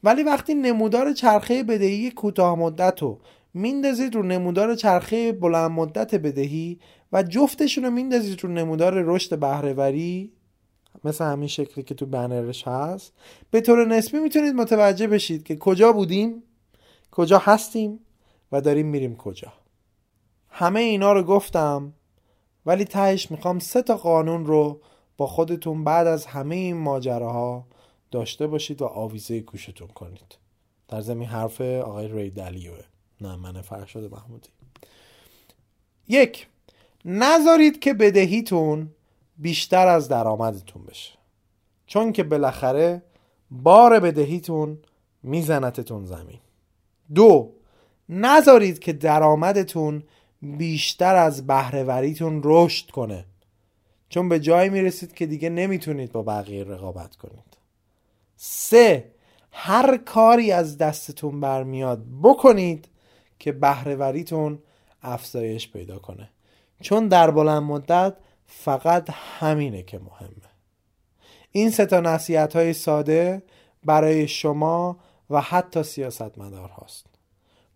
[0.05, 3.19] ولی وقتی نمودار چرخه بدهی کوتاه مدت رو
[3.55, 6.79] میندازید رو نمودار چرخه بلند مدت بدهی
[7.13, 10.33] و جفتشون رو میندازید رو نمودار رشد بهرهوری
[11.05, 13.13] مثل همین شکلی که تو بنرش هست.
[13.51, 16.43] به طور نسبی می‌تونید متوجه بشید که کجا بودیم
[17.11, 18.01] کجا هستیم
[18.53, 19.53] و داریم میریم کجا.
[20.49, 21.93] همه اینا رو گفتم
[22.67, 24.81] ولی تهش می‌خوام سه تا قانون رو
[25.17, 27.67] با خودتون بعد از همه این ماجراها
[28.11, 30.39] داشته باشید و آویزه گوشتون کنید.
[30.89, 32.85] در زمین حرف آقای ری دلیوه
[33.21, 34.49] نه من فرشاد محمودی.
[36.09, 36.47] یک
[37.05, 38.91] نذارید که بدهیتون
[39.41, 41.13] بیشتر از درآمدتون بشه.
[41.87, 43.03] چون که بالاخره
[43.51, 44.79] بار بدهیتون
[45.23, 46.39] میزنتتون زمین.
[47.15, 47.53] دو
[48.09, 50.03] نذارید که درآمدتون
[50.43, 53.25] بیشتر از بهرهوریتون رشد کنه.
[54.09, 57.57] چون به جایی می‌رسید که دیگه نمی‌تونید با بقیه رقابت کنید.
[58.37, 59.11] سه
[59.53, 62.89] هر کاری از دستتون برمیاد بکنید
[63.39, 64.59] که بهرهوریتون
[65.03, 66.31] افزایش پیدا کنه.
[66.81, 68.17] چون در بلند مدت
[68.51, 70.51] فقط همینه که مهمه.
[71.53, 73.43] این سه تا نصیحت های ساده
[73.85, 74.97] برای شما
[75.31, 77.07] و حتی سیاست مدار هاست.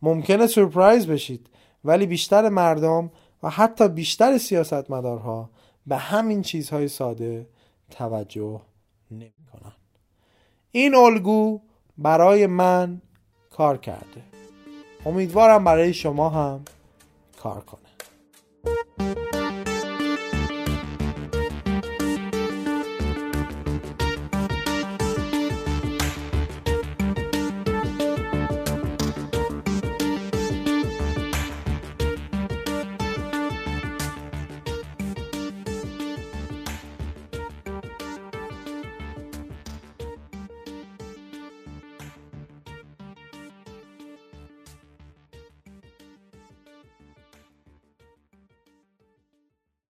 [0.03, 1.47] ممکنه سورپرایز بشید
[1.85, 3.11] ولی بیشتر مردم
[3.43, 5.51] و حتی بیشتر سیاست مدارها
[5.87, 7.49] به همین چیزهای ساده
[7.91, 8.61] توجه
[9.11, 9.73] نمی کنن.
[10.71, 11.61] این الگو
[11.99, 13.03] برای من
[13.51, 14.23] کار کرده.
[15.07, 16.65] امیدوارم برای شما هم
[17.43, 17.85] کار کنه.